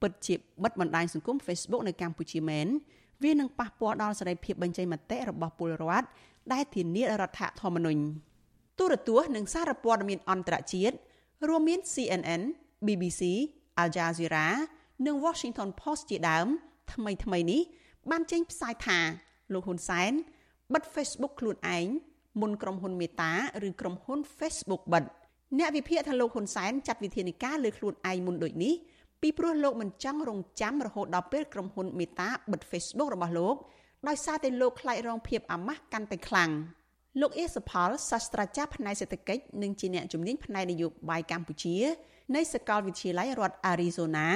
[0.00, 2.66] ពិតជាបិទបណ្ដាញសង្គម Facebook នៅកម្ពុជាមែន
[3.24, 6.06] វានឹងប៉ះពាល់ដល់សេរីភាពបញ្ចេញមតិរបស់ពលរដ្ឋ
[6.52, 8.02] ដែលធានារដ្ឋធម្មនុញ្ញ
[8.78, 10.96] ទូរទស្សន៍និងសារព័ត៌មានអន្តរជាតិ
[11.48, 12.42] រួមមាន CNN,
[12.86, 13.22] BBC,
[13.82, 14.46] Al Jazeera
[15.06, 16.46] និង Washington Post ជាដើម
[16.92, 17.62] ថ្មីថ្មីនេះ
[18.10, 18.98] បានចេញផ្សាយថា
[19.52, 20.12] លោកហ៊ុនសែន
[20.72, 21.86] បិទ Facebook ខ្លួនឯង
[22.40, 23.32] មុនក្រុមហ៊ុនមេតា
[23.68, 25.04] ឬក្រុមហ៊ុន Facebook បិទ
[25.58, 28.74] អ្នកវិភាគថាលោកហ៊ុនសែនចាត់វិធានការលើខ្លួនឯងមុនដូចនេះ
[29.22, 33.56] ពីព្រោះលោកមិនចង់រងចាំរហូតដល់ពេលក្រុមហ៊ុនមេតាបិទ Facebook របស់លោក
[34.08, 36.50] ដោយសារតែលោកខ្លាចរងភាពអាម៉ាស់កាន់តែខ្លាំង
[37.20, 41.76] លោកអេសផលសាស្ត្រាចារ្យផ្នែកសេដ្ឋកិច្ចនិងជាអ្នកជំនាញផ្នែកនយោបាយកម្ពុជា
[42.34, 44.26] នៃសាកលវិទ្យាល័យរដ្ឋ Arizona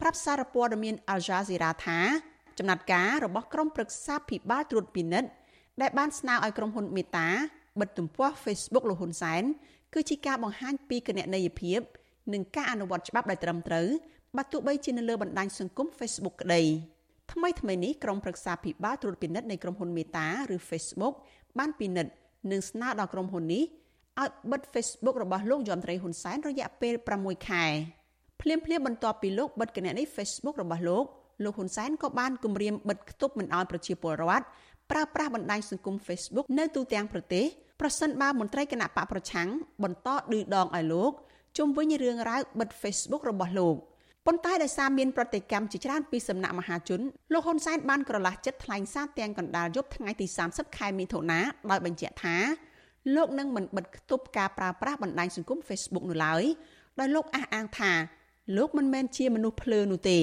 [0.00, 1.98] ប្រាប់សារព័ត៌មាន Al Jazeera ថា
[2.58, 5.28] ចំណាត់ការរបស់ក្រុមប្រឹក្សាភិបាលត្រួតពិនិត្យ
[5.80, 7.28] ដែលបានស្នើឲ្យក្រុមហ៊ុនមេតា
[7.80, 9.42] បិទទំព័រ Facebook លោកហ៊ុនសែន
[9.94, 11.80] គឺជាការបង្ហាញពីគណនេយ្យភាព
[12.32, 13.86] និងការអនុវត្តច្បាប់ដោយត្រឹមត្រូវ
[14.36, 16.62] បើទោះបីជានៅលើបណ្ដាញសង្គម Facebook ក្តី
[17.32, 21.14] ថ្មីថ្មីនេះក្រុមប្រឹក្សាភិបាលត្រួតពិនិត្យនៃក្រុមហ៊ុនមេតាឬ Facebook
[21.58, 22.12] បានពិនិត្យ
[22.52, 23.64] និងស្នើដល់ក្រុមហ៊ុននេះ
[24.20, 27.64] ឲ្យបិទ Facebook របស់លោកយមត្រីហ៊ុនសែនរយៈពេល6ខែ
[28.40, 31.04] ភ្លាមភ្លាមបន្ទាប់ពីលោកបិទគណនី Facebook របស់លោក
[31.44, 34.44] លោកហ៊ុនសែនក៏បានគម្រាមបិទគប់មិនឲ្យប្រជាពលរដ្ឋ
[34.90, 37.44] ប្រើប្រាស់បណ្ដាញសង្គម Facebook នៅទូទាំងប្រទេស
[37.80, 39.48] ប្រសិនបើមន្ត្រីគណៈបកប្រឆាំង
[39.84, 41.12] បន្តឌឺដងឲ្យលោក
[41.58, 43.76] ជុំវិញរឿងរ៉ាវបិទ Facebook របស់លោក
[44.26, 47.00] ប៉ុន្តែដោយសារមានប្រតិកម្មជាច្រើនពីសំណាក់មហាជន
[47.32, 52.36] លោកហ៊ុនសែនបានក្រឡាស់ចិត្តថ្លែងសារទាំងកណ្ដាលយប់ថ្ងៃទី30ខែមិថុនាដោយបញ្ជាក់ថា
[53.14, 56.42] លោកនឹងមិនបិទគប់ការប្រើប្រាស់បណ្ដាញសង្គម Facebook នោះឡើយ
[57.00, 57.92] ដោយលោកអះអាងថា
[58.56, 60.18] លោកមិនមែនជាមនុស្សភ្លើនោះទេ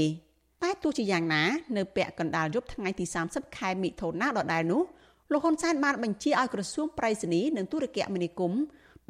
[0.64, 1.44] តែទោះជាយ៉ាងណា
[1.78, 4.84] នៅពាក់កណ្ដាលយប់ថ្ងៃទី30ខែមិថុនាដដែលនោះ
[5.32, 8.62] លោកហ៊ុនសែនបានបញ្ជាឲ្យក្រសួងប្រៃសណីនិងទូរគមនាគមន៍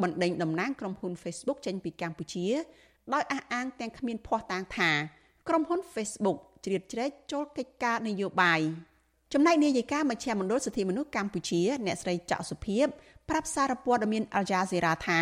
[0.02, 2.48] បណ្ដេញតំណាងក្រុមហ៊ុន Facebook ចេញពីកម្ពុជា
[3.14, 4.92] ដោយអះអាងទាំងគ្មានភ័ស្តុតាងថា
[5.48, 8.62] ក្រុមហ៊ុន Facebook ជ្រៀតជ្រែកចូលកិច្ចការនយោបាយ
[9.34, 12.86] ចំណែកនាយិកាមជ្ឈមណ្ឌលសិទ្ធិមនុស្សកម្ពុជា អ្នកស្រីច័កសុភាព
[13.30, 15.22] ប្រាប់សារព័ត៌មាន Al Jazeera ថា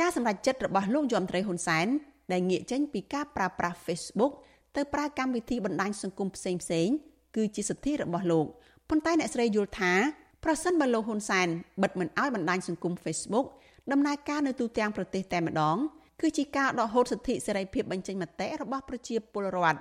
[0.00, 1.86] ការសម្រេចចិត្តរបស់លោកយមត្រីហ៊ុនសែន
[2.32, 4.32] ដែលងាកចេញពីការប្រើប្រាស់ Facebook
[4.76, 6.88] ទៅប្រើកម្មវិធីបណ្ដាញសង្គមផ្សេងផ្សេង
[7.36, 8.46] គឺជាសិទ្ធិរបស់លោក
[8.88, 9.92] ប៉ុន្តែអ្នកស្រីយល់ថា
[10.44, 11.48] ប្រសិនបើលោកហ៊ុនសែន
[11.82, 13.46] បិទមិនអោយបណ្ដាញសង្គម Facebook
[13.92, 15.76] ដំណើរការនៅទូទាំងប្រទេសតែម្ដង
[16.20, 19.80] គឺជាការដកហូតសិទ្ធិសេរីភាពបញ្ចេញមតិរបស់ប្រជាពលរដ្ឋ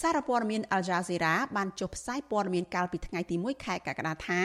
[0.00, 4.40] សារព័ត៌មាន Al Jazeera បានចុះផ្សាយព័ត៌មានកាលពីថ្ងៃទី1ខែកក្កដាថា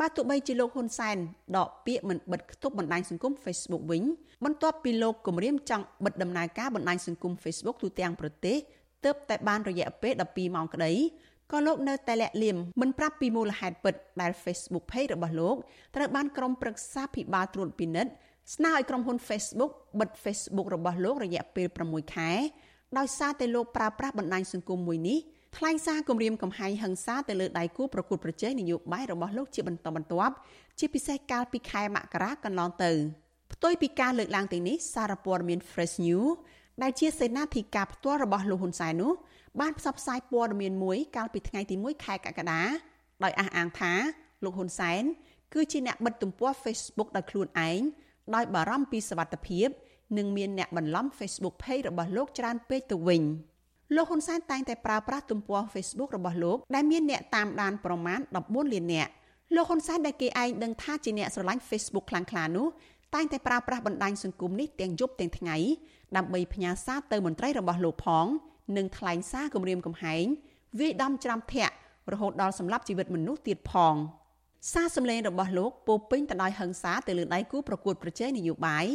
[0.00, 1.16] បើទោះបីជាលោកហ៊ុនសែន
[1.56, 4.02] ដកពាក្យមិនបិទគប់បណ្ដាញសង្គម Facebook វិញ
[4.44, 8.58] បន្ទាប់ពីលោកគម្រាមចង់បិទដំណើរការបណ្ដាញសង្គម Facebook ទូទាំងប្រទេស
[9.04, 10.92] ទើបតែបានរយៈពេល12ម៉ោងក្តី
[11.52, 15.56] ក៏លោកនៅតែលាក់លៀមមិនប្រាប់ពីមូលហេតុពិតដែល Facebook Page របស់លោក
[15.96, 18.12] ត្រូវបានក្រុមប្រឹក្សាភិបាលត្រួតពិនិត្យ
[18.54, 22.32] ស្នើឲ្យក្រុមហ៊ុន Facebook បិទ Facebook របស់លោករយៈពេល6ខែ
[22.98, 25.18] ដោយសារតែលោកប្រើប្រាស់បណ្ដាញសង្គមមួយនេះ
[25.56, 30.34] ថ្លែងសារគម្រាមកំហែងហិង្សាទៅលើដៃគូប្រកួតប្រជែងនយោបាយរបស់លោកជាបន្តបន្ទាប់
[30.78, 32.92] ជាពិសេសកាលពីខែមករាកន្លងទៅ
[33.52, 36.30] ផ្ទុយពីការលើកឡើងទាំងនេះសារព័ត៌មាន Fresh News
[36.82, 39.12] ដែលជាសេនាធិការផ្ទាល់របស់លោកហ៊ុនសែននោះ
[39.60, 42.62] បានផ្សព្វផ្សាយព័ត៌មានមួយកាលពីថ្ងៃទី1ខែកក្កដា
[43.24, 43.92] ដោយអះអាងថា
[44.44, 45.02] លោកហ៊ុនសែន
[45.54, 47.80] គឺជាអ្នកបិទទំព័រ Facebook ដោយខ្លួនឯង
[48.34, 49.68] ដោយបារម្ភពីសវត្ថិភាព
[50.18, 53.22] និងមានអ្នកបន្លំ Facebook Page របស់លោកច្រើនពេកទៅវិញ
[53.94, 59.10] លោកហ៊ុនសែនតែងតែប្រើប្រាស់ទំព័រ Facebook របស់លោកដែលមានអ្នកតាមដានប្រមាណ14លាននាក់
[59.54, 62.66] លោកហ៊ុនសែនដែលគេឯងដឹងថាជាអ្នកស្រឡាញ់ Facebook ខ្លាំងក្លានោះ
[63.14, 65.56] តែងតែប្រើប្រាស់បណ្ដាញសង្គមនេះទាំងយប់ទាំងថ្ងៃ
[66.16, 68.26] ដើម្បីផ្ញើសារទៅមន្ត្រីរបស់លោកផង
[68.76, 70.24] និងថ្លែងសារគម្រាមកំហែង
[70.80, 71.74] វាយដំច្រាំធាក់
[72.12, 73.94] រហូតដល់សម្លាប់ជីវិតមនុស្សទៀតផង
[74.72, 78.86] សារសម្លេងរបស់លោកពោពេញទៅដោយហិង្សាទៅលើដៃគូប្រកួតប្រជែងនយោបាយ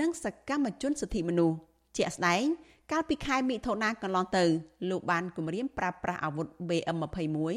[0.00, 1.56] និងសកម្មជនសិទ្ធិមនុស្ស
[1.96, 2.44] ជាក់ស្ដែង
[2.92, 4.44] កាលពីខែមិថុនាកន្លងទៅ
[4.90, 7.56] លោកបានគម្រាមប្រើប្រាស់អាវុធ BM21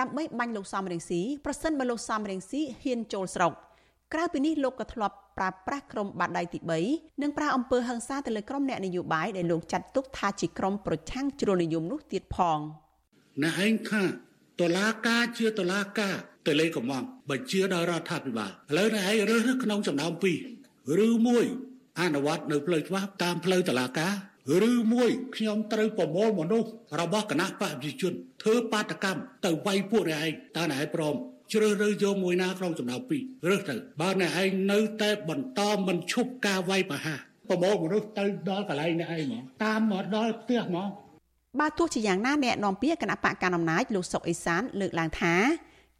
[0.00, 3.52] ដើម្បីបាញ់លោកសំរងស៊ីប្រសិនបើលោកសំរងស៊ីហ៊ានចូលស្រុក
[4.14, 6.58] ក្រៅពីនេះលោកក៏ធ្លាប់ ប្រើប្រាស់ក្រុមបាតដៃទី
[6.90, 12.58] 3និងប្រើអំពើហិង្សាទៅលើក្រុមអ្នកនយោបាយដែលលោកចាត់ទុកថាជាក្រុមប្រឆាំងជ្រុលនិយមនោះទៀតផង
[13.42, 14.02] អ្នកឯងថា
[14.60, 16.14] តឡាការជាតឡាការ
[16.46, 16.92] ទៅលេកំង
[17.30, 20.12] បញ្ជាដល់រដ្ឋាភិបាលឥឡូវនេះឯងរើសក្នុងចំណោម
[20.56, 21.44] 2ឬមួយ
[22.00, 24.14] អនុវត្តនៅផ្លូវច្បាប់តាមផ្លូវតឡាការ
[24.70, 26.68] ឬមួយខ្ញុំត្រូវប្រមូលមនុស្ស
[27.00, 28.12] របស់គណៈបព្វជិជន
[28.42, 31.14] ធ្វើបាតកម្មទៅវាយពួកឯងតើអ្នកឯងព្រម
[31.52, 40.88] ជ្រើសរើសយកមួយណាក្នុងចំណោមពីររើសទៅបើអ្នកឯងនៅតែបន្តមិនឈប់ការវាយប្រហារប្រមូលមនុស្សទៅដល់កន្លែងអ្នកឯងហ្មងតាមមកដល់ផ្ទះហ្មង
[41.60, 45.34] បើទោះជាយ៉ាងណាអ្នកនាំពាក្យគណៈបកកណ្ដាលអំណាចលោកសុកអេសានលើកឡើងថា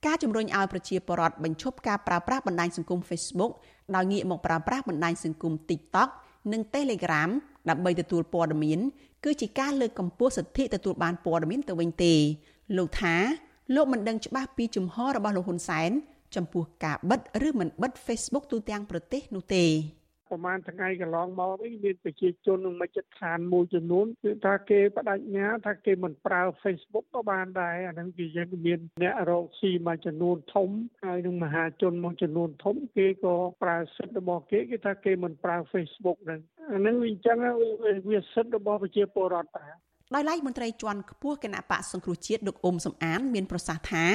[0.07, 3.53] ការជំរុញឲ្យប្រជាពលរដ្ឋបញ្ឈប់ការប្រើប្រាស់បណ្ដាញសង្គម Facebook
[3.95, 6.09] ដោយងាកមកប្រើប្រាស់បណ្ដាញសង្គម TikTok
[6.53, 7.31] និង Telegram
[7.69, 8.81] ដើម្បីទទួលព័ត៌មាន
[9.25, 12.15] គឺជាការលើកកម្ពស់សិទ្ធិទទួលបានព័ត៌មានទៅវិញទេ
[12.77, 13.17] លោកថា
[13.75, 15.91] លោកមិនដឹងច្បាស់ពីជំហររបស់លោកហ៊ុនសែន
[16.37, 19.65] ចំពោះការបិទឬមិនបិទ Facebook ទូទាំងប្រទេសនោះទេ
[20.31, 30.69] ប្រហែលថ្ងៃកន្លងមកនេះមានប្រជាជនក្នុងមជ្ឈដ្ឋានមួយចំនួនគឺថាគេបដិញ្ញាថាគេមិនប្រើ Facebook ក៏បានដែរអាហ្នឹងគឺយើងមានអ្នករកស៊ីមួយចំនួនធំ
[31.05, 36.41] ហើយនឹងមហាជនមួយចំនួនធំគេក៏ប្រើសិទ្ធិរបស់គេគេថាគេមិនប្រើ Facebook ហ្នឹង
[36.73, 37.37] អាហ្នឹងវាអញ្ចឹង
[38.11, 39.67] វាសិទ្ធិរបស់ប្រជាពលរដ្ឋតា
[40.15, 44.07] ដោយឡែកមន្ត្រីជាន់ខ្ពស់គណៈបកសង្គ្រោះជាតិលោកអ៊ុំសំអាន មានប្រសាសន៍ថា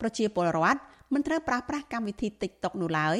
[0.00, 0.80] ប្រជាពលរដ្ឋ
[1.14, 3.18] មិនត្រូវប្រើប្រាស់កម្មវិធី TikTok នោះឡើយ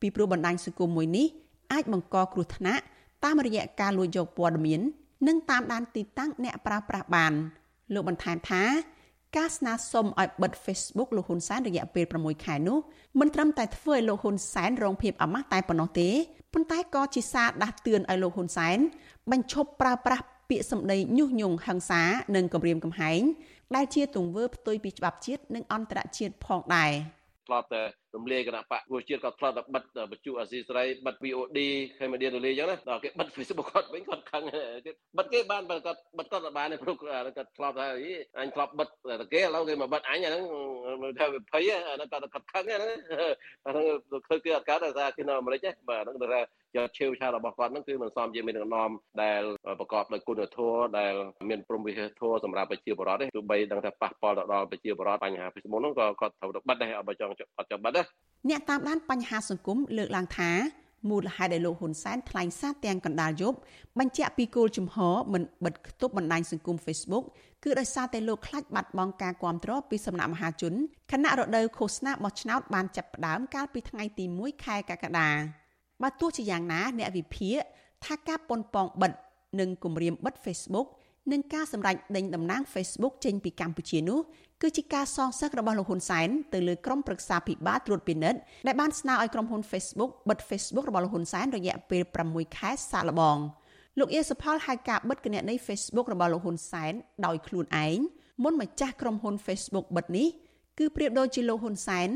[0.00, 1.26] ពីព្រោះបណ្ដាញសង្គមមួយនេះ
[1.72, 2.82] អាចបង្កគ្រោះថ្នាក់
[3.24, 4.80] តាមរយៈការលួចយកព័ត៌មាន
[5.28, 7.32] និងតាមដានទីតាំងអ្នកប្រើប្រាស់បាន
[7.94, 8.62] លោកបន្ថែមថា
[9.36, 12.78] ការស្នើសុំឲ្យបិទ Facebook លោកហ៊ុនសែនរយៈពេល6ខែនោះ
[13.20, 16.10] មិនត្រឹមតែធ្វើឲ្យលោកហ៊ុនសែនរងភាពអាម៉ាស់តែប៉ុណ្ណោះទេ
[16.54, 18.78] ប៉ុន្តែក៏ជាសារដាស់តឿនឲ្យលោកហ៊ុនសែន
[19.30, 22.02] បញ្ឈប់ប្រើប្រាស់ ពាក្យសម្ដីញុះញង់ហិង្សា
[22.36, 23.22] និងគំរាមកំហែង
[23.76, 26.90] ដែលជាទង្វើផ្ទុយពីច្បាប់ជាតិនិងអន្តរជាតិផងដែរ
[27.46, 31.58] ធ្លាប់តែ រំលាយគណៈបកប្រជាជាតិគាត់ធ្លាប់តែបិទបច្ចុអាស៊ីសេរីបិទ VOD
[31.98, 34.42] ខេមឌៀនរលាយអញ្ចឹងណាដល់គេបិទ Facebook គាត់វិញគាត់ខឹង
[35.18, 37.86] បិទគេបានគាត់បិទគាត់បានព្រោះគាត់ធ្លាប់ថា
[38.40, 38.88] អញធ្លាប់បិទ
[39.20, 40.44] តែគេឥឡូវគេមកបិទអញអាហ្នឹង
[41.18, 42.80] ថាវិភ័យអាហ្នឹងគាត់គាត់ខឹងហ្នឹង
[43.66, 43.84] អាហ្នឹង
[44.26, 46.42] ធ្វើគេអត់កើតថាគេនៅអាមេរិកហ្នឹងបាទហ្នឹងថា
[46.76, 48.90] យកឈើឆារបស់គាត់ហ្នឹងគឺមិនសមជាមានដំណំ
[49.22, 49.42] ដែល
[49.80, 51.12] ប្រកបដោយគុណធម៌ដែល
[51.50, 58.01] មានព្រមវិហារធម៌សម្រាប់ប្រជាពលរដ្ឋទេទោះបីដឹងថាប៉ះពាល់ទៅដល់ប្រជាពលរដ្ឋបញ្ហា Facebook ហ្នឹងក៏គាត់ត្រូវតែបិទដែរបើចង់គាត់ចង់បិទណា
[58.48, 60.50] អ្នកតាមដានបញ្ហាសង្គមលើកឡើងថា
[61.10, 63.58] មូលហេតុដែលលោកហ៊ុនសែនថ្លែងសារទាំងកណ្ដាលយប់
[63.98, 67.24] បញ្ជាក់ពីគោលជំហរមិនបិទគប់បណ្ដាញសង្គម Facebook
[67.64, 70.74] គឺដោយសារតែលោកខ្លាចបាត់បង់ការគ្រប់គ្រងពីសំណាក់មហាជន
[71.12, 75.30] ខណៈរដូវឃោសនាបោះឆ្នោតបានចាប់ផ្ដើមកាលពីថ្ងៃទី1ខែកក្កដា
[76.02, 77.58] បើទោះជាយ៉ាងណា អ្នកវិភាគ
[78.04, 79.12] ថាការប៉ុនប៉ងបិទ
[79.60, 80.86] និងគម្រាមបិទ Facebook
[81.30, 84.20] និងការសម្រេចដេញតំណាង Facebook ចេញពីកម្ពុជានោះ
[84.62, 93.38] គឺជាការសងសឹករបស់លោកហ៊ុនសែនទៅលើក្រុមប្រឹក្សាភិបាលត្រួតពិនិត្យដែលបានស្នើឲ្យក្រុមហ៊ុន Facebook បិទ Facebook របស់លោកហ៊ុនសែនរយៈពេល6ខែសាកល្បង
[93.98, 96.92] លោកអៀសផលហៅការបិទគណនី Facebook របស់លោកហ៊ុនសែន
[97.26, 97.98] ដោយខ្លួនឯង
[98.42, 100.28] មុនម្ចាស់ក្រុមហ៊ុន Facebook បិទនេះ
[100.78, 102.08] គឺប្រៀបដូចជាលោកហ៊ុនសែន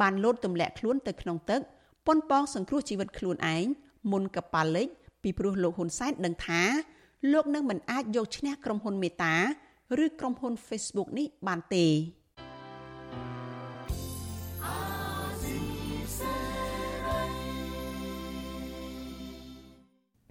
[0.00, 1.60] បានលោតទម្លាក់ខ្លួនទៅក្នុងទឹក
[2.06, 3.64] ប៉ុនប៉ងសង្គ្រោះជីវិតខ្លួនឯង
[4.12, 4.88] មុនកប៉ាល់លិច
[5.22, 6.62] ពីព្រោះលោកហ៊ុនសែនដឹងថា
[7.32, 9.34] លោកនឹងមិនអាចយកឈ្នះក្រុមហ៊ុនមេតា
[10.04, 11.86] ឬក្រុមហ៊ុន Facebook នេះបានទេ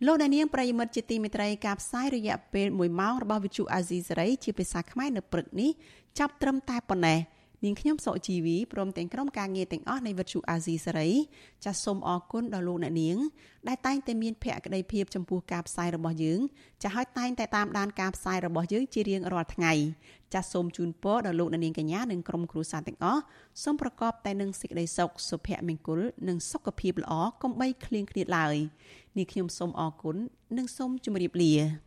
[0.05, 5.71] លោកដានៀងប្រិយមិត្តជាទីមេត្រីការផ្សាយរយៈពេល1ម៉ោងរបស់វិទ្យុអាស៊ីសេរីជាភាសាខ្មែរនៅព្រឹកនេះ
[6.19, 7.19] ចាប់ត្រឹមតែប៉ុណ្ណេះ
[7.65, 11.09] នាងខ្ញុំសុជីវីព្រមទាំងក្រុមការងារទាំងអស់នៃវិទ្យុអាស៊ីសេរី
[11.65, 13.17] ចាសសូមអរគុណដល់លោកអ្នកនាង
[13.67, 16.39] ដែលតែងតែមានភក្ដីភាពចំពោះការផ្សាយរបស់យើង
[16.83, 19.73] ចាសហើយតែងតែតាមដានការផ្សាយរបស់យើងជារៀងរាល់ថ្ងៃ
[20.33, 23.21] ចាសសូមជូនពរដល់លោកអ្នកនាងកញ្ញានិងក្រុមគ្រួសារទាំងអស់
[23.63, 28.55] សូមប្រកបតែនឹងសេចក្តីសុខសុភមង្គលនិងសុខភាពល្អកុំបីឃ្លៀងឃ្លាតឡើយ
[29.17, 30.15] នេះខ្ញុំសូមអរគុណ
[30.57, 31.86] និងសូមជម្រាបលា